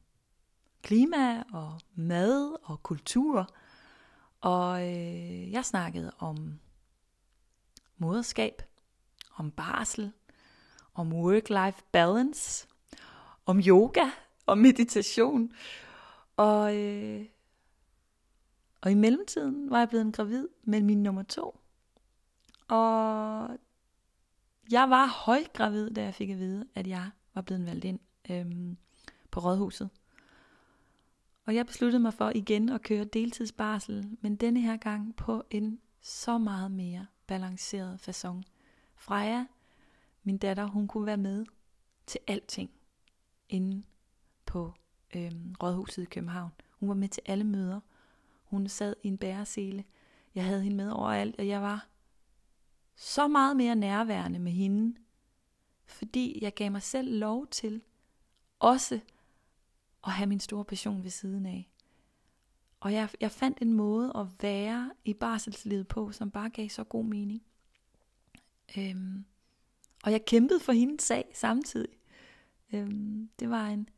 klima 0.83 1.43
og 1.53 1.81
mad 1.95 2.57
og 2.63 2.83
kultur. 2.83 3.49
Og 4.41 4.83
øh, 4.83 5.53
jeg 5.53 5.65
snakkede 5.65 6.13
om 6.19 6.61
moderskab, 7.97 8.63
om 9.37 9.51
barsel, 9.51 10.13
om 10.95 11.13
work-life 11.13 11.83
balance, 11.93 12.69
om 13.47 13.61
yoga 13.67 14.11
og 14.49 14.59
meditation. 14.59 15.53
Og, 16.37 16.77
øh, 16.77 17.25
og 18.81 18.91
i 18.91 18.95
mellemtiden 18.95 19.71
var 19.71 19.79
jeg 19.79 19.89
blevet 19.89 20.15
gravid 20.15 20.49
med 20.63 20.83
min 20.83 21.03
nummer 21.03 21.23
to. 21.23 21.61
Og 22.69 23.49
jeg 24.71 24.91
var 24.91 25.07
højgravid, 25.07 25.91
da 25.91 26.03
jeg 26.03 26.15
fik 26.15 26.31
at 26.31 26.39
vide, 26.39 26.67
at 26.75 26.87
jeg 26.87 27.11
var 27.35 27.43
blevet 27.43 27.67
valgt 27.67 27.85
ind 27.85 28.01
øhm, 28.31 28.77
på 29.31 29.41
rådhuset. 29.41 29.91
Og 31.47 31.55
jeg 31.55 31.67
besluttede 31.67 32.03
mig 32.03 32.15
for 32.15 32.33
igen 32.35 32.69
at 32.69 32.83
køre 32.83 33.05
deltidsbarsel, 33.05 34.17
men 34.21 34.37
denne 34.37 34.61
her 34.61 34.77
gang 34.77 35.17
på 35.17 35.45
en 35.51 35.81
så 36.01 36.39
meget 36.39 36.71
mere 36.71 37.07
balanceret 37.27 38.09
façon. 38.09 38.43
Freja, 38.97 39.47
min 40.23 40.39
datter, 40.39 40.67
hun 40.67 40.89
kunne 40.89 41.07
være 41.07 41.17
med 41.17 41.47
til 42.07 42.21
alting 42.27 42.71
inden 43.49 43.85
på 44.49 44.73
øh, 45.17 45.33
Rådhuset 45.63 46.03
i 46.03 46.07
København. 46.07 46.51
Hun 46.71 46.89
var 46.89 46.95
med 46.95 47.09
til 47.09 47.23
alle 47.27 47.45
møder. 47.45 47.81
Hun 48.45 48.69
sad 48.69 48.95
i 49.03 49.09
en 49.09 49.19
bæresele. 49.19 49.85
Jeg 50.35 50.45
havde 50.45 50.63
hende 50.63 50.77
med 50.77 50.91
overalt, 50.91 51.37
og 51.39 51.49
jeg 51.49 51.63
var 51.63 51.89
så 52.97 53.29
meget 53.29 53.57
mere 53.57 53.77
nærværende 53.77 54.39
med 54.39 54.53
hende, 54.53 54.99
fordi 55.85 56.39
jeg 56.43 56.55
gav 56.55 56.71
mig 56.71 56.83
selv 56.83 57.19
lov 57.19 57.47
til 57.47 57.83
også 58.59 59.01
at 60.07 60.13
have 60.13 60.27
min 60.27 60.41
store 60.41 60.65
passion 60.65 61.03
ved 61.03 61.11
siden 61.11 61.47
af. 61.47 61.71
Og 62.81 62.93
jeg, 62.93 63.09
jeg 63.21 63.31
fandt 63.31 63.59
en 63.63 63.73
måde 63.73 64.13
at 64.17 64.27
være 64.41 64.93
i 65.05 65.15
barselslivet 65.15 65.89
på, 65.89 66.13
som 66.13 66.31
bare 66.31 66.51
gav 66.51 66.69
så 66.69 66.85
god 66.85 67.05
mening. 67.05 67.43
Øhm, 68.79 69.25
og 70.05 70.13
jeg 70.13 70.25
kæmpede 70.25 70.61
for 70.61 70.73
hendes 70.73 71.03
sag 71.03 71.31
samtidig. 71.35 71.99
Øhm, 72.73 73.31
det 73.39 73.51
var 73.51 73.67
en, 73.67 73.89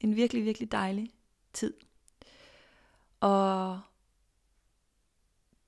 en 0.00 0.16
virkelig, 0.16 0.44
virkelig 0.44 0.72
dejlig 0.72 1.10
tid. 1.52 1.74
Og 3.20 3.80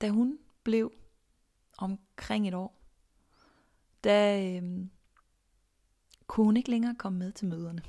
da 0.01 0.09
hun 0.09 0.39
blev 0.63 0.93
omkring 1.77 2.47
et 2.47 2.53
år, 2.53 2.79
da 4.03 4.47
øhm, 4.47 4.89
kunne 6.27 6.45
hun 6.45 6.57
ikke 6.57 6.69
længere 6.69 6.95
komme 6.95 7.19
med 7.19 7.31
til 7.31 7.47
møderne. 7.47 7.81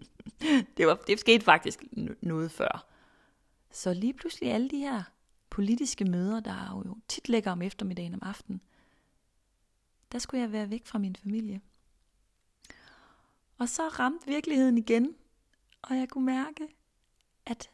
det, 0.76 0.86
var, 0.86 0.94
det 0.94 1.20
skete 1.20 1.44
faktisk 1.44 1.84
noget 2.20 2.50
før. 2.50 2.86
Så 3.70 3.94
lige 3.94 4.14
pludselig 4.14 4.52
alle 4.52 4.70
de 4.70 4.78
her 4.78 5.02
politiske 5.50 6.04
møder, 6.04 6.40
der 6.40 6.82
jo 6.86 6.96
tit 7.08 7.28
ligger 7.28 7.52
om 7.52 7.62
eftermiddagen 7.62 8.14
om 8.14 8.22
aftenen, 8.22 8.60
der 10.12 10.18
skulle 10.18 10.40
jeg 10.40 10.52
være 10.52 10.70
væk 10.70 10.86
fra 10.86 10.98
min 10.98 11.16
familie. 11.16 11.60
Og 13.58 13.68
så 13.68 13.88
ramte 13.88 14.26
virkeligheden 14.26 14.78
igen, 14.78 15.14
og 15.82 15.96
jeg 15.96 16.08
kunne 16.08 16.26
mærke, 16.26 16.68
at 17.46 17.70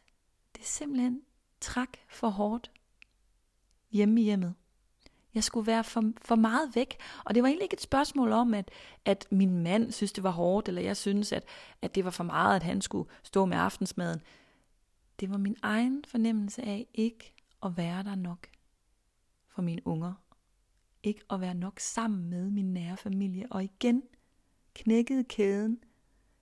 det 0.55 0.65
simpelthen 0.65 1.21
trak 1.61 1.97
for 2.09 2.29
hårdt 2.29 2.71
hjemme 3.91 4.21
i 4.21 4.23
hjemmet. 4.23 4.55
Jeg 5.33 5.43
skulle 5.43 5.67
være 5.67 5.83
for, 5.83 6.11
for 6.21 6.35
meget 6.35 6.75
væk. 6.75 6.97
Og 7.25 7.35
det 7.35 7.43
var 7.43 7.49
egentlig 7.49 7.63
ikke 7.63 7.73
et 7.73 7.81
spørgsmål 7.81 8.31
om, 8.31 8.53
at, 8.53 8.71
at 9.05 9.27
min 9.31 9.63
mand 9.63 9.91
synes, 9.91 10.11
det 10.11 10.23
var 10.23 10.31
hårdt, 10.31 10.67
eller 10.67 10.81
jeg 10.81 10.97
synes, 10.97 11.31
at, 11.31 11.43
at 11.81 11.95
det 11.95 12.05
var 12.05 12.11
for 12.11 12.23
meget, 12.23 12.55
at 12.55 12.63
han 12.63 12.81
skulle 12.81 13.09
stå 13.23 13.45
med 13.45 13.57
aftensmaden. 13.57 14.21
Det 15.19 15.29
var 15.29 15.37
min 15.37 15.57
egen 15.61 16.05
fornemmelse 16.07 16.61
af 16.61 16.87
ikke 16.93 17.33
at 17.63 17.77
være 17.77 18.03
der 18.03 18.15
nok 18.15 18.47
for 19.47 19.61
mine 19.61 19.87
unger. 19.87 20.13
Ikke 21.03 21.21
at 21.29 21.41
være 21.41 21.53
nok 21.53 21.79
sammen 21.79 22.29
med 22.29 22.49
min 22.49 22.73
nære 22.73 22.97
familie. 22.97 23.47
Og 23.51 23.63
igen 23.63 24.03
knækkede 24.73 25.23
kæden. 25.23 25.83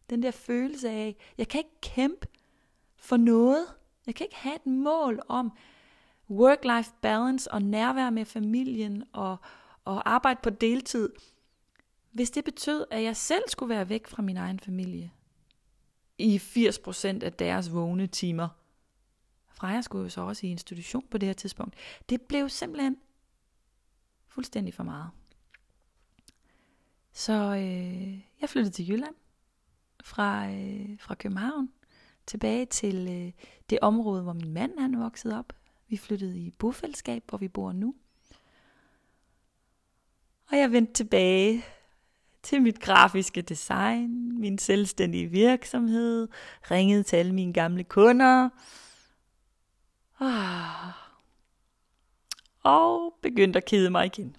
Den 0.10 0.24
der 0.24 0.32
følelse 0.32 0.89
af, 0.89 1.15
jeg 1.38 1.48
kan 1.48 1.60
ikke 1.60 1.82
kæmpe 1.82 2.28
for 2.96 3.17
noget. 3.17 3.65
Jeg 4.06 4.15
kan 4.15 4.26
ikke 4.26 4.36
have 4.36 4.56
et 4.56 4.65
mål 4.65 5.22
om, 5.28 5.52
work-life 6.30 6.93
balance 7.02 7.52
og 7.52 7.62
nærvær 7.62 8.10
med 8.10 8.26
familien 8.26 9.04
og, 9.13 9.38
og 9.86 10.10
arbejde 10.10 10.39
på 10.43 10.50
deltid, 10.50 11.10
hvis 12.12 12.32
det 12.32 12.43
betød, 12.43 12.86
at 12.91 13.04
jeg 13.04 13.15
selv 13.17 13.43
skulle 13.48 13.70
være 13.70 13.89
væk 13.89 14.08
fra 14.08 14.22
min 14.22 14.38
egen 14.38 14.60
familie 14.60 15.12
i 16.17 16.38
80% 16.38 17.24
af 17.24 17.34
deres 17.34 17.74
vågne 17.74 18.08
timer. 18.08 18.50
Freja 19.54 19.82
skulle 19.82 20.04
jo 20.04 20.10
så 20.10 20.22
også 20.22 20.48
i 20.48 20.50
institution 20.50 21.08
på 21.12 21.17
det 21.17 21.28
her 21.30 21.34
tidspunkt. 21.34 21.76
Det 22.10 22.22
blev 22.22 22.50
simpelthen 22.50 22.98
fuldstændig 24.28 24.74
for 24.74 24.84
meget. 24.84 25.10
Så 27.12 27.34
øh, 27.34 28.20
jeg 28.41 28.50
flyttede 28.50 28.74
til 28.74 28.89
Jylland 28.89 29.15
fra, 30.03 30.49
øh, 30.49 30.99
fra 30.99 31.15
København 31.15 31.69
tilbage 32.27 32.65
til 32.65 33.07
øh, 33.10 33.31
det 33.69 33.79
område, 33.81 34.23
hvor 34.23 34.33
min 34.33 34.53
mand 34.53 34.79
han 34.79 34.99
voksede 34.99 35.39
op. 35.39 35.53
Vi 35.89 35.97
flyttede 35.97 36.39
i 36.39 36.51
bofællesskab, 36.51 37.23
hvor 37.29 37.38
vi 37.38 37.47
bor 37.47 37.71
nu. 37.71 37.95
Og 40.51 40.57
jeg 40.57 40.71
vendte 40.71 40.93
tilbage 40.93 41.65
til 42.43 42.62
mit 42.62 42.79
grafiske 42.79 43.41
design, 43.41 44.39
min 44.39 44.57
selvstændige 44.57 45.27
virksomhed, 45.27 46.27
ringede 46.71 47.03
til 47.03 47.15
alle 47.15 47.33
mine 47.33 47.53
gamle 47.53 47.83
kunder. 47.83 48.49
Ah. 50.19 50.93
Og 52.63 53.13
begyndte 53.21 53.57
at 53.57 53.65
kede 53.65 53.89
mig 53.89 54.05
igen. 54.05 54.36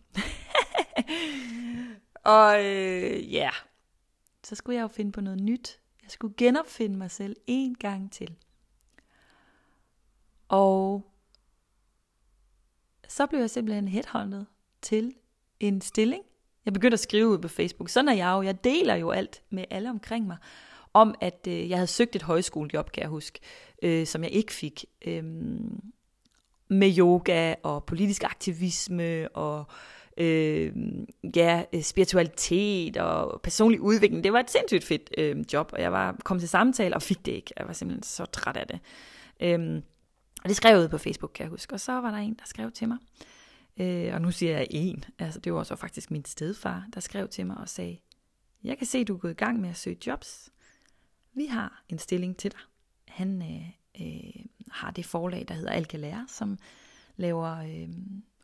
og 2.25 2.65
øh, 2.65 3.33
ja, 3.33 3.51
så 4.49 4.55
skulle 4.55 4.77
jeg 4.77 4.83
jo 4.83 4.89
finde 4.89 5.13
på 5.13 5.21
noget 5.21 5.41
nyt. 5.41 5.81
Jeg 6.03 6.11
skulle 6.11 6.35
genopfinde 6.37 6.97
mig 6.97 7.11
selv 7.11 7.37
en 7.47 7.75
gang 7.75 8.13
til. 8.13 8.37
Og 10.49 11.11
så 13.09 13.27
blev 13.27 13.41
jeg 13.41 13.51
simpelthen 13.51 13.89
headhunted 13.89 14.45
til 14.83 15.15
en 15.61 15.81
stilling. 15.81 16.23
Jeg 16.65 16.73
begyndte 16.73 16.95
at 16.95 17.01
skrive 17.01 17.29
ud 17.29 17.39
på 17.39 17.49
Facebook. 17.49 17.89
Sådan 17.89 18.09
er 18.09 18.13
jeg 18.13 18.33
jo. 18.33 18.43
Jeg 18.43 18.65
deler 18.65 18.95
jo 18.95 19.11
alt 19.11 19.43
med 19.51 19.65
alle 19.71 19.91
omkring 19.91 20.27
mig. 20.27 20.37
Om 20.93 21.15
at 21.21 21.47
øh, 21.49 21.71
jeg 21.71 21.79
havde 21.79 21.87
søgt 21.87 22.17
et 22.17 22.23
højskolejob, 22.23 22.91
kan 22.91 23.01
jeg 23.01 23.11
huske, 23.11 23.41
øh, 23.83 24.07
som 24.07 24.23
jeg 24.23 24.31
ikke 24.31 24.53
fik. 24.53 24.85
Øh, 25.07 25.25
med 26.69 26.99
yoga 26.99 27.55
og 27.63 27.85
politisk 27.85 28.25
aktivisme 28.25 29.29
og 29.29 29.59
øh, 29.59 29.98
Øhm, 30.19 31.07
øh, 31.25 31.37
ja, 31.37 31.65
spiritualitet 31.83 32.97
og 32.97 33.41
personlig 33.43 33.81
udvikling. 33.81 34.25
Det 34.25 34.33
var 34.33 34.41
et 34.41 34.51
sindssygt 34.51 34.85
fedt 34.85 35.11
øh, 35.19 35.45
job, 35.53 35.71
og 35.73 35.81
jeg 35.81 35.93
var 35.93 36.17
kom 36.25 36.39
til 36.39 36.49
samtale 36.49 36.95
og 36.95 37.03
fik 37.03 37.27
det 37.27 37.33
ikke. 37.33 37.53
Jeg 37.59 37.67
var 37.67 37.73
simpelthen 37.73 38.03
så 38.03 38.25
træt 38.25 38.57
af 38.57 38.67
det. 38.67 38.81
Øh, 39.41 39.83
og 40.43 40.49
det 40.49 40.57
skrev 40.57 40.75
jeg 40.75 40.85
ud 40.85 40.89
på 40.89 40.99
Facebook, 40.99 41.31
kan 41.35 41.45
jeg 41.45 41.51
huske. 41.51 41.75
Og 41.75 41.81
så 41.81 41.93
var 41.93 42.11
der 42.11 42.19
en, 42.19 42.35
der 42.35 42.45
skrev 42.47 42.71
til 42.71 42.89
mig. 42.89 42.99
Øh, 43.77 44.15
og 44.15 44.21
nu 44.21 44.31
siger 44.31 44.53
jeg 44.53 44.67
en. 44.71 45.05
Altså, 45.19 45.41
det 45.41 45.55
var 45.55 45.63
så 45.63 45.77
faktisk 45.77 46.11
min 46.11 46.25
stedfar, 46.25 46.87
der 46.95 47.01
skrev 47.01 47.29
til 47.29 47.47
mig 47.47 47.57
og 47.57 47.69
sagde, 47.69 47.99
jeg 48.65 48.79
kan 48.79 48.87
se, 48.87 49.05
du 49.05 49.15
er 49.15 49.19
gået 49.19 49.31
i 49.31 49.35
gang 49.35 49.61
med 49.61 49.71
at 49.71 49.77
søge 49.77 49.99
jobs. 50.07 50.51
Vi 51.35 51.47
har 51.47 51.83
en 51.89 51.99
stilling 51.99 52.37
til 52.37 52.51
dig. 52.51 52.61
Han 53.09 53.43
øh, 53.43 54.07
øh, 54.07 54.45
har 54.71 54.91
det 54.91 55.07
forlag, 55.07 55.45
der 55.49 55.55
hedder 55.55 55.71
Alkalære, 55.71 56.27
som 56.29 56.59
laver 57.17 57.57
øh, 57.57 57.89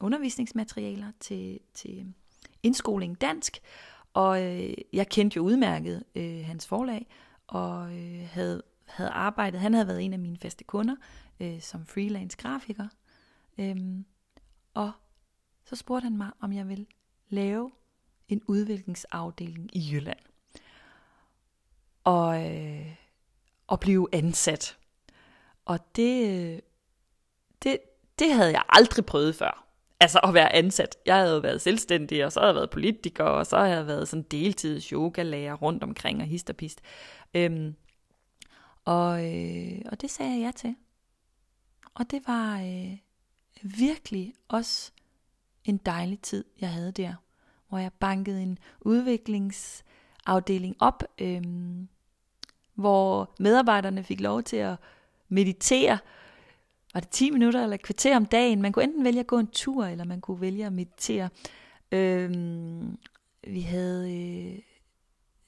undervisningsmaterialer 0.05 1.13
til, 1.21 1.61
til 1.75 2.15
indskoling 2.63 3.21
dansk. 3.21 3.59
Og 4.13 4.43
øh, 4.45 4.75
jeg 4.93 5.09
kendte 5.09 5.37
jo 5.37 5.43
udmærket 5.43 6.05
øh, 6.15 6.45
hans 6.45 6.67
forlag, 6.67 7.07
og 7.47 7.99
øh, 7.99 8.29
havde, 8.29 8.63
havde 8.85 9.11
arbejdet, 9.11 9.61
han 9.61 9.75
havde 9.75 9.87
været 9.87 10.03
en 10.03 10.13
af 10.13 10.19
mine 10.19 10.39
faste 10.39 10.65
kunder, 10.65 10.97
øh, 11.41 11.61
som 11.61 11.87
freelance 11.87 12.37
grafiker. 12.37 12.89
Øhm, 13.59 14.05
og 14.75 14.93
så 15.65 15.77
spurgte 15.77 16.05
han 16.05 16.17
mig, 16.17 16.31
om 16.41 16.53
jeg 16.53 16.69
vil 16.69 16.87
lave 17.29 17.71
en 18.29 18.43
udviklingsafdeling 18.47 19.77
i 19.77 19.93
Jylland. 19.93 20.19
Og, 22.05 22.55
øh, 22.55 22.97
og 23.67 23.81
blive 23.81 24.09
ansat. 24.13 24.79
Og 25.65 25.97
det, 25.97 26.29
øh, 26.29 26.59
det, 27.63 27.79
det 28.19 28.35
havde 28.35 28.53
jeg 28.53 28.63
aldrig 28.69 29.07
prøvet 29.07 29.35
før. 29.35 29.64
Altså 30.01 30.19
at 30.19 30.35
være 30.35 30.55
ansat. 30.55 30.97
Jeg 31.07 31.17
havde 31.17 31.43
været 31.43 31.61
selvstændig, 31.61 32.25
og 32.25 32.33
så 32.33 32.41
havde 32.41 32.49
jeg 32.49 32.55
været 32.55 32.71
politiker, 32.71 33.25
og 33.25 33.47
så 33.47 33.57
havde 33.57 33.71
jeg 33.71 33.87
været 33.87 34.09
sådan 34.09 34.23
deltids 34.23 34.89
yogalærer 34.89 35.55
rundt 35.55 35.83
omkring 35.83 36.21
og 36.21 36.27
hist 36.27 36.51
og 36.51 36.57
pist. 36.57 36.81
Øhm, 37.35 37.75
og, 38.85 39.35
øh, 39.35 39.83
og 39.93 40.01
det 40.01 40.11
sagde 40.11 40.33
jeg 40.33 40.41
ja 40.41 40.51
til. 40.51 40.77
Og 41.95 42.11
det 42.11 42.23
var 42.27 42.61
øh, 42.61 42.97
virkelig 43.63 44.35
også 44.49 44.93
en 45.65 45.77
dejlig 45.77 46.21
tid, 46.21 46.45
jeg 46.61 46.69
havde 46.69 46.93
der, 46.93 47.15
hvor 47.69 47.79
jeg 47.79 47.93
bankede 47.93 48.43
en 48.43 48.59
udviklingsafdeling 48.81 50.77
op, 50.81 51.03
øh, 51.19 51.43
hvor 52.75 53.35
medarbejderne 53.39 54.05
fik 54.05 54.21
lov 54.21 54.43
til 54.43 54.57
at 54.57 54.77
meditere. 55.29 55.99
Var 56.95 57.01
det 57.01 57.09
10 57.11 57.31
minutter 57.31 57.63
eller 57.63 57.75
et 57.75 57.83
kvarter 57.83 58.17
om 58.17 58.27
dagen? 58.27 58.63
Man 58.63 58.73
kunne 58.73 58.85
enten 58.85 59.05
vælge 59.05 59.21
at 59.21 59.27
gå 59.27 59.39
en 59.39 59.47
tur, 59.47 59.85
eller 59.85 60.05
man 60.05 60.21
kunne 60.21 60.41
vælge 60.41 60.67
at 60.67 60.73
meditere. 60.73 61.29
Øhm, 61.93 62.99
vi 63.47 63.61
havde 63.61 64.15
øh, 64.15 64.59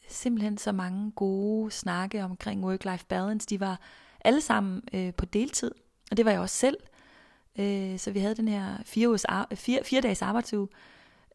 simpelthen 0.09 0.59
så 0.59 0.73
mange 0.73 1.11
gode 1.11 1.71
snakke 1.71 2.25
omkring 2.25 2.65
work-life 2.65 3.07
balance. 3.09 3.47
De 3.47 3.61
var 3.61 3.81
alle 4.25 4.41
sammen 4.41 4.83
øh, 4.93 5.15
på 5.15 5.25
deltid, 5.25 5.71
og 6.11 6.17
det 6.17 6.25
var 6.25 6.31
jeg 6.31 6.41
også 6.41 6.57
selv. 6.57 6.77
Øh, 7.59 7.99
så 7.99 8.11
vi 8.11 8.19
havde 8.19 8.35
den 8.35 8.49
her 8.49 8.77
fire, 8.85 9.19
ar- 9.29 9.49
fire, 9.55 9.85
fire 9.85 10.01
dages 10.01 10.23
arbejdsuge. 10.23 10.69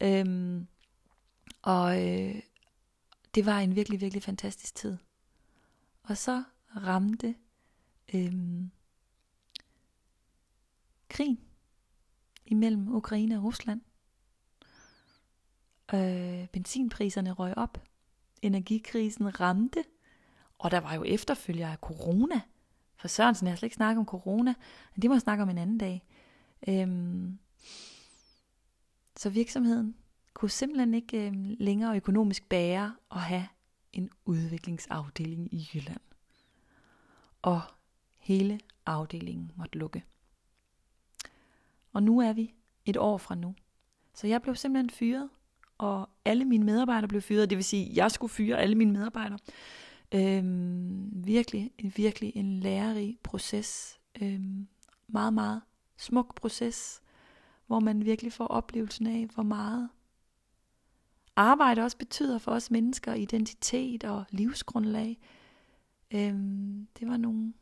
Øhm, 0.02 0.68
og 1.62 2.08
øh, 2.08 2.36
det 3.36 3.46
var 3.46 3.60
en 3.60 3.76
virkelig, 3.76 4.02
virkelig 4.02 4.24
fantastisk 4.24 4.76
tid. 4.76 4.98
Og 6.04 6.18
så 6.18 6.44
ramte 6.76 7.36
øhm, 8.14 8.72
krigen 11.12 11.40
imellem 12.46 12.96
Ukraine 12.96 13.38
og 13.38 13.44
Rusland. 13.44 13.82
Øh, 15.94 16.48
benzinpriserne 16.48 17.32
røg 17.32 17.58
op. 17.58 17.84
Energikrisen 18.42 19.40
ramte. 19.40 19.84
Og 20.60 20.72
der 20.72 20.80
var 20.80 20.94
jo 20.94 21.04
efterfølger 21.04 21.70
af 21.70 21.78
corona. 21.78 22.42
For 22.96 23.08
Sørensen 23.08 23.48
har 23.48 23.56
slet 23.56 23.68
ikke 23.68 23.76
snakket 23.76 24.00
om 24.00 24.06
corona. 24.06 24.54
Men 24.96 25.02
det 25.02 25.10
må 25.10 25.16
jeg 25.16 25.22
snakke 25.22 25.42
om 25.42 25.50
en 25.50 25.58
anden 25.58 25.78
dag. 25.78 26.04
Øhm, 26.68 27.40
så 29.18 29.30
virksomheden 29.30 29.96
kunne 30.34 30.50
simpelthen 30.50 30.94
ikke 30.94 31.28
øhm, 31.28 31.56
længere 31.60 31.96
økonomisk 31.96 32.50
bære 32.50 32.96
at 33.12 33.22
have 33.22 33.48
en 33.94 34.10
udviklingsafdeling 34.26 35.54
i 35.54 35.70
Jylland. 35.74 36.02
Og 37.42 37.62
hele 38.18 38.60
afdelingen 38.86 39.52
måtte 39.56 39.78
lukke. 39.78 40.04
Og 41.94 42.04
nu 42.04 42.20
er 42.20 42.34
vi 42.34 42.54
et 42.86 42.98
år 42.98 43.18
fra 43.18 43.36
nu. 43.36 43.56
Så 44.14 44.28
jeg 44.28 44.42
blev 44.42 44.56
simpelthen 44.56 44.90
fyret, 44.90 45.30
og 45.78 46.10
alle 46.26 46.46
mine 46.46 46.66
medarbejdere 46.66 47.08
blev 47.08 47.22
fyret. 47.22 47.50
Det 47.50 47.56
vil 47.56 47.66
sige, 47.66 47.90
at 47.90 47.98
jeg 47.98 48.12
skulle 48.12 48.32
fyre 48.32 48.58
alle 48.58 48.76
mine 48.76 48.92
medarbejdere. 48.92 49.40
Øhm, 50.14 51.26
virkelig, 51.26 51.72
virkelig 51.96 52.32
en 52.36 52.60
lærerig 52.60 53.18
proces. 53.24 54.00
Øhm, 54.22 54.68
meget, 55.08 55.34
meget 55.34 55.62
smuk 55.98 56.36
proces, 56.36 57.02
hvor 57.68 57.80
man 57.80 58.06
virkelig 58.06 58.34
får 58.34 58.48
oplevelsen 58.48 59.08
af, 59.08 59.28
hvor 59.34 59.44
meget 59.44 59.90
arbejde 61.36 61.82
også 61.82 61.98
betyder 61.98 62.38
for 62.38 62.52
os 62.52 62.72
mennesker, 62.72 63.14
identitet 63.14 64.04
og 64.04 64.26
livsgrundlag. 64.30 65.20
Øhm, 66.12 66.88
det 67.00 67.08
var 67.08 67.18
nogle, 67.18 67.54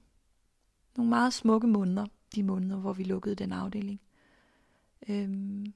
nogle 0.98 1.10
meget 1.10 1.34
smukke 1.34 1.68
måneder, 1.68 2.06
de 2.36 2.44
måneder, 2.44 2.78
hvor 2.78 2.94
vi 2.94 3.04
lukkede 3.04 3.36
den 3.36 3.52
afdeling. 3.52 4.02
Øhm, 5.10 5.74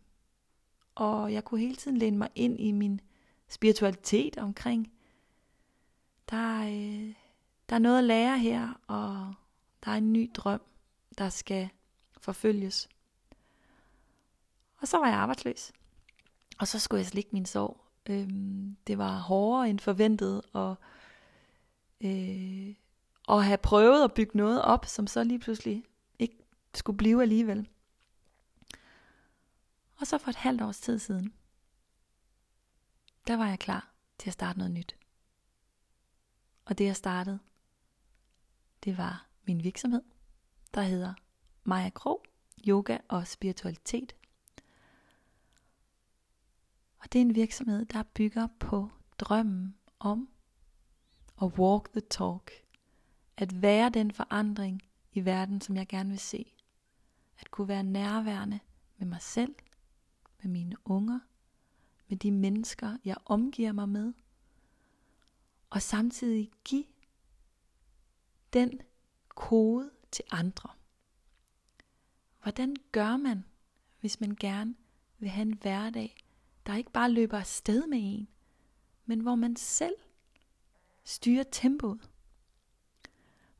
og 0.96 1.34
jeg 1.34 1.44
kunne 1.44 1.60
hele 1.60 1.76
tiden 1.76 1.98
læne 1.98 2.18
mig 2.18 2.30
ind 2.36 2.60
i 2.60 2.72
min 2.72 3.02
spiritualitet 3.48 4.38
omkring, 4.38 4.92
der, 6.30 6.62
øh, 6.62 7.14
der 7.70 7.76
er 7.76 7.80
noget 7.80 7.98
at 7.98 8.04
lære 8.04 8.40
her, 8.40 8.82
og 8.88 9.34
der 9.86 9.92
er 9.92 9.96
en 9.96 10.14
ny 10.14 10.32
drøm, 10.34 10.62
der 11.18 11.30
skal 11.30 11.70
forfølges. 12.18 12.90
Og 14.78 14.88
så 14.88 14.98
var 14.98 15.08
jeg 15.08 15.16
arbejdsløs. 15.16 15.72
Og 16.60 16.68
så 16.68 16.80
skulle 16.80 17.00
jeg 17.00 17.06
slikke 17.06 17.30
min 17.34 17.46
sorg. 17.46 17.82
Øhm, 18.10 18.78
det 18.88 18.98
var 18.98 19.18
hårdere 19.18 19.70
end 19.70 19.80
forventet, 19.80 20.42
og 20.54 20.76
øh, 22.02 22.76
at 23.30 23.46
have 23.46 23.58
prøvet 23.58 24.04
at 24.04 24.14
bygge 24.14 24.38
noget 24.38 24.62
op, 24.62 24.86
som 24.86 25.08
så 25.08 25.24
lige 25.24 25.40
pludselig 25.40 25.84
ikke 26.20 26.38
skulle 26.74 26.98
blive 26.98 27.22
alligevel. 27.22 27.68
Og 29.96 30.08
så 30.08 30.18
for 30.18 30.30
et 30.30 30.36
halvt 30.36 30.62
års 30.62 30.80
tid 30.80 31.00
siden, 31.00 31.34
der 33.28 33.38
var 33.38 33.48
jeg 33.48 33.60
klar 33.60 33.94
til 34.18 34.30
at 34.30 34.34
starte 34.34 34.60
noget 34.60 34.74
nyt. 34.74 34.96
Og 36.66 36.78
det 36.78 36.86
jeg 36.86 36.96
startede, 36.96 37.40
det 38.84 38.98
var 38.98 39.28
min 39.44 39.64
virksomhed, 39.64 40.04
der 40.74 40.82
hedder 40.82 41.14
Maja 41.64 41.90
Krog, 41.90 42.24
Yoga 42.68 42.98
og 43.08 43.28
Spiritualitet. 43.28 44.16
Og 46.98 47.14
det 47.14 47.20
er 47.20 47.26
en 47.26 47.36
virksomhed, 47.36 47.86
der 47.86 48.04
bygger 48.04 48.48
på 48.60 48.90
drømmen 49.20 49.78
om 50.00 50.30
at 51.42 51.48
walk 51.48 51.92
the 51.92 52.02
talk. 52.10 52.52
At 53.38 53.62
være 53.62 53.90
den 53.90 54.12
forandring 54.12 54.82
i 55.14 55.26
verden, 55.26 55.62
som 55.62 55.76
jeg 55.76 55.88
gerne 55.88 56.10
vil 56.10 56.20
se. 56.20 56.54
At 57.40 57.52
kunne 57.52 57.68
være 57.68 57.84
nærværende 57.84 58.60
med 58.98 59.08
mig 59.08 59.22
selv, 59.22 59.56
med 60.44 60.52
mine 60.52 60.76
unger, 60.86 61.20
med 62.08 62.18
de 62.18 62.32
mennesker, 62.32 62.98
jeg 63.06 63.16
omgiver 63.26 63.72
mig 63.72 63.90
med. 63.90 64.14
Og 65.70 65.82
samtidig 65.82 66.52
give 66.64 66.86
den 68.54 68.82
kode 69.30 69.92
til 70.12 70.26
andre. 70.32 70.70
Hvordan 72.42 72.76
gør 72.92 73.18
man, 73.18 73.44
hvis 74.00 74.20
man 74.22 74.36
gerne 74.40 74.76
vil 75.20 75.30
have 75.30 75.42
en 75.42 75.58
hverdag, 75.62 76.16
der 76.66 76.76
ikke 76.76 76.92
bare 76.92 77.12
løber 77.12 77.38
afsted 77.38 77.88
med 77.88 78.00
en, 78.02 78.28
men 79.06 79.20
hvor 79.20 79.36
man 79.36 79.56
selv 79.56 79.96
styrer 81.04 81.44
tempoet? 81.52 82.10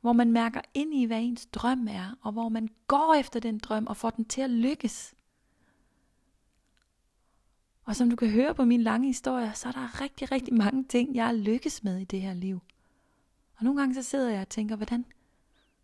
Hvor 0.00 0.12
man 0.12 0.32
mærker 0.32 0.60
ind 0.74 0.94
i, 0.94 1.04
hvad 1.04 1.22
ens 1.22 1.46
drøm 1.46 1.88
er, 1.88 2.18
og 2.20 2.32
hvor 2.32 2.48
man 2.48 2.68
går 2.86 3.14
efter 3.14 3.40
den 3.40 3.58
drøm 3.58 3.86
og 3.86 3.96
får 3.96 4.10
den 4.10 4.24
til 4.24 4.40
at 4.40 4.50
lykkes. 4.50 5.14
Og 7.84 7.96
som 7.96 8.10
du 8.10 8.16
kan 8.16 8.30
høre 8.30 8.54
på 8.54 8.64
min 8.64 8.82
lange 8.82 9.06
historie, 9.06 9.52
så 9.54 9.68
er 9.68 9.72
der 9.72 10.00
rigtig, 10.00 10.32
rigtig 10.32 10.54
mange 10.54 10.84
ting, 10.84 11.14
jeg 11.14 11.28
er 11.28 11.32
lykkes 11.32 11.84
med 11.84 11.98
i 11.98 12.04
det 12.04 12.20
her 12.20 12.34
liv. 12.34 12.60
Og 13.56 13.64
nogle 13.64 13.80
gange 13.80 13.94
så 13.94 14.02
sidder 14.02 14.30
jeg 14.30 14.40
og 14.40 14.48
tænker, 14.48 14.76
hvordan, 14.76 15.04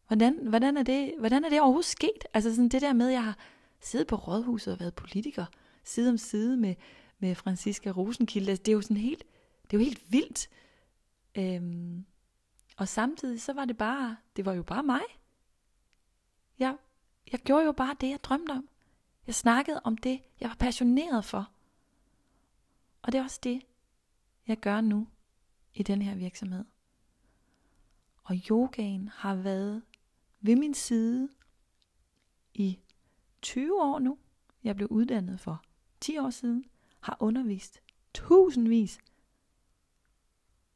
hvordan, 0.07 0.47
hvordan, 0.49 0.77
er, 0.77 0.83
det, 0.83 1.15
hvordan 1.19 1.45
er 1.45 1.49
det 1.49 1.61
overhovedet 1.61 1.91
sket? 1.91 2.25
Altså 2.35 2.55
sådan 2.55 2.69
det 2.69 2.83
der 2.83 2.93
med, 2.93 3.07
at 3.07 3.13
jeg 3.13 3.25
har 3.25 3.39
siddet 3.81 4.07
på 4.07 4.17
rådhuset 4.17 4.73
og 4.73 4.81
været 4.81 4.95
politiker, 4.95 5.47
side 5.85 6.11
om 6.11 6.19
side 6.19 6.57
med, 6.57 6.75
med 7.19 7.35
Franziska 7.35 7.91
Rosenkilde. 7.91 8.51
Altså, 8.51 8.63
det 8.63 8.73
er 8.73 8.77
jo 8.77 8.83
sådan 8.83 8.97
helt, 8.97 9.25
det 9.63 9.77
er 9.77 9.81
jo 9.81 9.85
helt 9.85 10.13
vildt. 10.13 10.49
Øhm, 11.35 12.05
og 12.77 12.89
samtidig 12.89 13.41
så 13.41 13.53
var 13.53 13.65
det 13.65 13.77
bare, 13.77 14.17
det 14.37 14.45
var 14.45 14.53
jo 14.53 14.63
bare 14.63 14.83
mig. 14.83 15.03
Jeg, 16.59 16.77
jeg 17.33 17.41
gjorde 17.41 17.65
jo 17.65 17.73
bare 17.73 17.97
det, 18.01 18.11
jeg 18.11 18.25
drømte 18.25 18.51
om. 18.51 18.69
Jeg 19.27 19.35
snakkede 19.35 19.81
om 19.85 19.97
det, 19.97 20.21
jeg 20.41 20.49
var 20.49 20.57
passioneret 20.59 21.25
for. 21.25 21.51
Og 23.03 23.13
det 23.13 23.19
er 23.19 23.23
også 23.23 23.41
det, 23.43 23.63
jeg 24.47 24.57
gør 24.57 24.81
nu 24.81 25.09
i 25.75 25.83
den 25.83 26.03
her 26.03 26.15
virksomhed. 26.15 26.65
Og 28.25 28.37
yogaen 28.51 29.09
har 29.09 29.35
været 29.35 29.83
ved 30.41 30.57
min 30.57 30.75
side 30.75 31.29
i 32.55 32.79
20 33.43 33.83
år 33.83 33.99
nu. 33.99 34.19
Jeg 34.65 34.77
blev 34.77 34.89
uddannet 34.91 35.41
for 35.41 35.65
10 36.01 36.19
år 36.19 36.31
siden, 36.31 36.65
har 37.01 37.17
undervist 37.21 37.81
tusindvis 38.15 38.99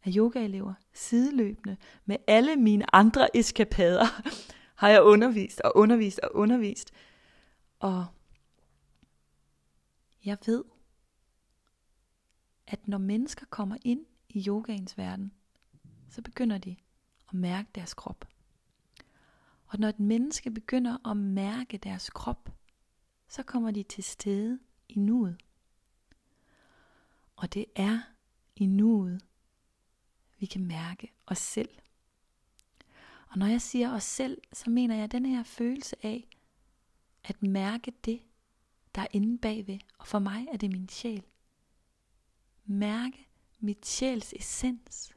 af 0.04 0.10
yogaelever 0.16 0.74
sideløbende 0.92 1.76
med 2.04 2.16
alle 2.26 2.56
mine 2.56 2.94
andre 2.94 3.36
eskapader 3.36 4.06
har 4.80 4.88
jeg 4.88 5.02
undervist 5.02 5.60
og 5.60 5.76
undervist 5.76 6.20
og 6.20 6.36
undervist. 6.36 6.92
Og 7.78 8.06
jeg 10.24 10.38
ved, 10.46 10.64
at 12.74 12.88
når 12.88 12.98
mennesker 12.98 13.46
kommer 13.50 13.76
ind 13.84 14.06
i 14.28 14.44
yogaens 14.48 14.98
verden, 14.98 15.32
så 16.08 16.22
begynder 16.22 16.58
de 16.58 16.76
at 17.28 17.34
mærke 17.34 17.68
deres 17.74 17.94
krop. 17.94 18.28
Og 19.66 19.78
når 19.78 19.88
et 19.88 20.00
menneske 20.00 20.50
begynder 20.50 21.10
at 21.10 21.16
mærke 21.16 21.78
deres 21.78 22.10
krop, 22.10 22.50
så 23.28 23.42
kommer 23.42 23.70
de 23.70 23.82
til 23.82 24.04
stede 24.04 24.58
i 24.88 24.98
nuet. 24.98 25.36
Og 27.36 27.54
det 27.54 27.66
er 27.76 28.00
i 28.56 28.66
nuet, 28.66 29.24
vi 30.38 30.46
kan 30.46 30.64
mærke 30.64 31.12
os 31.26 31.38
selv. 31.38 31.70
Og 33.28 33.38
når 33.38 33.46
jeg 33.46 33.62
siger 33.62 33.92
os 33.94 34.04
selv, 34.04 34.40
så 34.52 34.70
mener 34.70 34.96
jeg 34.96 35.12
den 35.12 35.26
her 35.26 35.42
følelse 35.42 35.96
af 36.06 36.28
at 37.24 37.42
mærke 37.42 37.92
det, 38.04 38.22
der 38.94 39.02
er 39.02 39.08
inde 39.12 39.38
bagved. 39.38 39.78
Og 39.98 40.06
for 40.06 40.18
mig 40.18 40.46
er 40.52 40.56
det 40.56 40.70
min 40.70 40.88
sjæl. 40.88 41.24
Mærke 42.64 43.28
mit 43.60 43.86
sjæls 43.86 44.32
essens. 44.36 45.16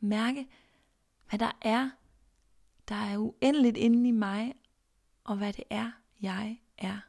Mærke, 0.00 0.48
hvad 1.28 1.38
der 1.38 1.52
er, 1.62 1.90
der 2.88 2.94
er 2.94 3.18
uendeligt 3.18 3.76
inde 3.76 4.08
i 4.08 4.12
mig, 4.12 4.54
og 5.24 5.36
hvad 5.36 5.52
det 5.52 5.64
er, 5.70 5.90
jeg 6.20 6.60
er. 6.78 7.00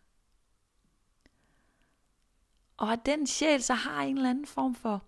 og 2.78 2.94
at 2.94 3.06
den 3.06 3.28
sjæl 3.28 3.64
så 3.64 3.74
har 3.74 4.04
en 4.04 4.18
eller 4.18 4.30
anden 4.30 4.46
form 4.46 4.76
for 4.76 5.04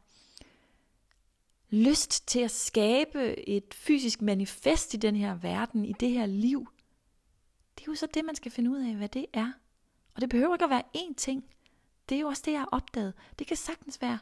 lyst 1.69 2.27
til 2.27 2.39
at 2.39 2.51
skabe 2.51 3.49
et 3.49 3.73
fysisk 3.73 4.21
manifest 4.21 4.93
i 4.93 4.97
den 4.97 5.15
her 5.15 5.35
verden, 5.35 5.85
i 5.85 5.93
det 5.93 6.09
her 6.09 6.25
liv, 6.25 6.67
det 7.77 7.81
er 7.81 7.91
jo 7.91 7.95
så 7.95 8.07
det, 8.13 8.25
man 8.25 8.35
skal 8.35 8.51
finde 8.51 8.69
ud 8.71 8.87
af, 8.87 8.95
hvad 8.95 9.09
det 9.09 9.25
er. 9.33 9.51
Og 10.15 10.21
det 10.21 10.29
behøver 10.29 10.55
ikke 10.55 10.63
at 10.65 10.69
være 10.69 10.83
én 10.97 11.13
ting. 11.17 11.43
Det 12.09 12.15
er 12.15 12.19
jo 12.19 12.27
også 12.27 12.43
det, 12.45 12.51
jeg 12.51 12.59
har 12.59 12.69
opdaget. 12.71 13.13
Det 13.39 13.47
kan 13.47 13.57
sagtens 13.57 14.01
være 14.01 14.19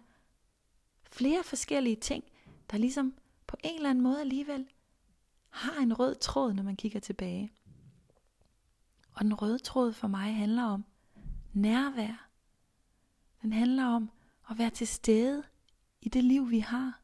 flere 1.12 1.43
forskellige 1.43 1.95
ting, 1.95 2.24
der 2.72 2.78
ligesom 2.78 3.14
på 3.47 3.58
en 3.64 3.76
eller 3.76 3.89
anden 3.89 4.03
måde 4.03 4.22
alligevel 4.22 4.68
har 5.49 5.82
en 5.82 5.93
rød 5.93 6.16
tråd, 6.16 6.53
når 6.53 6.64
man 6.64 6.76
kigger 6.76 6.99
tilbage. 6.99 7.51
Og 9.14 9.24
den 9.24 9.34
røde 9.34 9.60
tråd 9.60 9.93
for 9.93 10.08
mig 10.08 10.36
handler 10.36 10.64
om 10.64 10.86
nærvær. 11.53 12.30
Den 13.41 13.53
handler 13.53 13.86
om 13.86 14.12
at 14.49 14.58
være 14.58 14.70
til 14.70 14.88
stede 14.88 15.43
i 16.01 16.10
det 16.10 16.24
liv, 16.24 16.49
vi 16.49 16.60
har. 16.60 17.01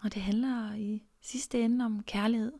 Og 0.00 0.14
det 0.14 0.22
handler 0.22 0.74
i 0.74 1.02
sidste 1.20 1.60
ende 1.60 1.84
om 1.84 2.02
kærlighed. 2.02 2.52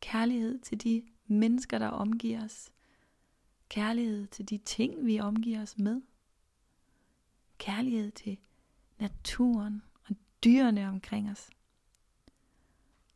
Kærlighed 0.00 0.58
til 0.58 0.84
de 0.84 1.02
mennesker, 1.26 1.78
der 1.78 1.88
omgiver 1.88 2.44
os. 2.44 2.70
Kærlighed 3.72 4.26
til 4.26 4.48
de 4.48 4.58
ting, 4.58 5.06
vi 5.06 5.20
omgiver 5.20 5.62
os 5.62 5.78
med. 5.78 6.02
Kærlighed 7.58 8.10
til 8.10 8.38
naturen 8.98 9.82
og 10.04 10.16
dyrene 10.44 10.88
omkring 10.88 11.30
os. 11.30 11.50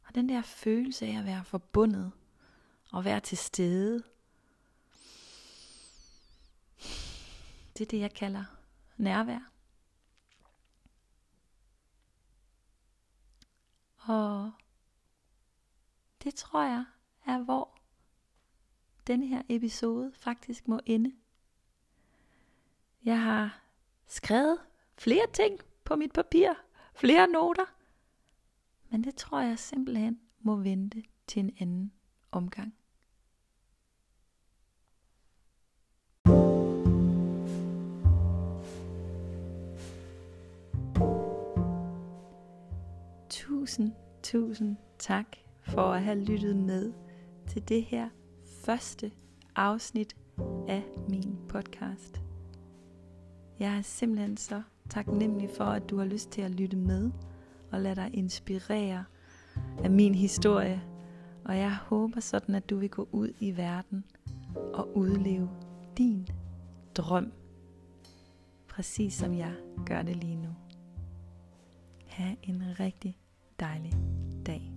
Og 0.05 0.15
den 0.15 0.29
der 0.29 0.43
følelse 0.43 1.07
af 1.07 1.19
at 1.19 1.25
være 1.25 1.45
forbundet 1.45 2.13
og 2.93 3.05
være 3.05 3.21
til 3.21 3.39
stede, 3.39 4.03
det 7.73 7.81
er 7.81 7.87
det, 7.91 8.01
jeg 8.01 8.15
kalder 8.15 8.45
nærvær. 8.97 9.51
Og 13.97 14.53
det 16.23 16.35
tror 16.35 16.63
jeg 16.63 16.85
er, 17.27 17.39
hvor 17.39 17.76
denne 19.07 19.27
her 19.27 19.43
episode 19.49 20.13
faktisk 20.15 20.69
må 20.69 20.81
ende. 20.87 21.13
Jeg 23.05 23.23
har 23.23 23.61
skrevet 24.07 24.59
flere 24.99 25.27
ting 25.33 25.61
på 25.85 25.97
mit 25.97 26.13
papir, 26.13 26.53
flere 26.95 27.29
noter, 27.29 27.65
men 28.91 29.05
det 29.05 29.15
tror 29.15 29.41
jeg 29.41 29.59
simpelthen 29.59 30.21
må 30.41 30.57
vente 30.57 31.03
til 31.27 31.41
en 31.41 31.57
anden 31.61 31.93
omgang. 32.33 32.75
Tusind, 43.31 43.93
tusind 44.23 44.77
tak 44.99 45.37
for 45.63 45.83
at 45.83 46.03
have 46.03 46.25
lyttet 46.25 46.57
med 46.57 46.93
til 47.49 47.69
det 47.69 47.85
her 47.85 48.09
første 48.67 49.13
afsnit 49.57 50.17
af 50.69 50.83
min 51.09 51.39
podcast. 51.49 52.23
Jeg 53.59 53.77
er 53.77 53.83
simpelthen 53.83 54.37
så 54.37 54.63
taknemmelig 54.89 55.51
for, 55.57 55.65
at 55.65 55.91
du 55.91 55.99
har 55.99 56.05
lyst 56.05 56.31
til 56.31 56.43
at 56.43 56.51
lytte 56.51 56.77
med 56.77 57.11
og 57.73 57.81
lade 57.81 57.97
dig 57.97 58.11
inspirere 58.15 59.05
af 59.85 59.91
min 59.91 60.15
historie. 60.15 60.83
Og 61.45 61.59
jeg 61.59 61.77
håber 61.77 62.21
sådan, 62.21 62.55
at 62.55 62.71
du 62.71 62.77
vil 62.77 62.91
gå 62.91 63.09
ud 63.13 63.33
i 63.41 63.57
verden 63.57 64.05
og 64.75 64.97
udleve 64.97 65.51
din 65.99 66.29
drøm, 66.95 67.33
præcis 68.69 69.15
som 69.15 69.35
jeg 69.35 69.53
gør 69.87 70.03
det 70.03 70.17
lige 70.17 70.37
nu. 70.37 70.55
Ha' 72.07 72.35
en 72.43 72.63
rigtig 72.81 73.19
dejlig 73.61 73.93
dag. 74.47 74.73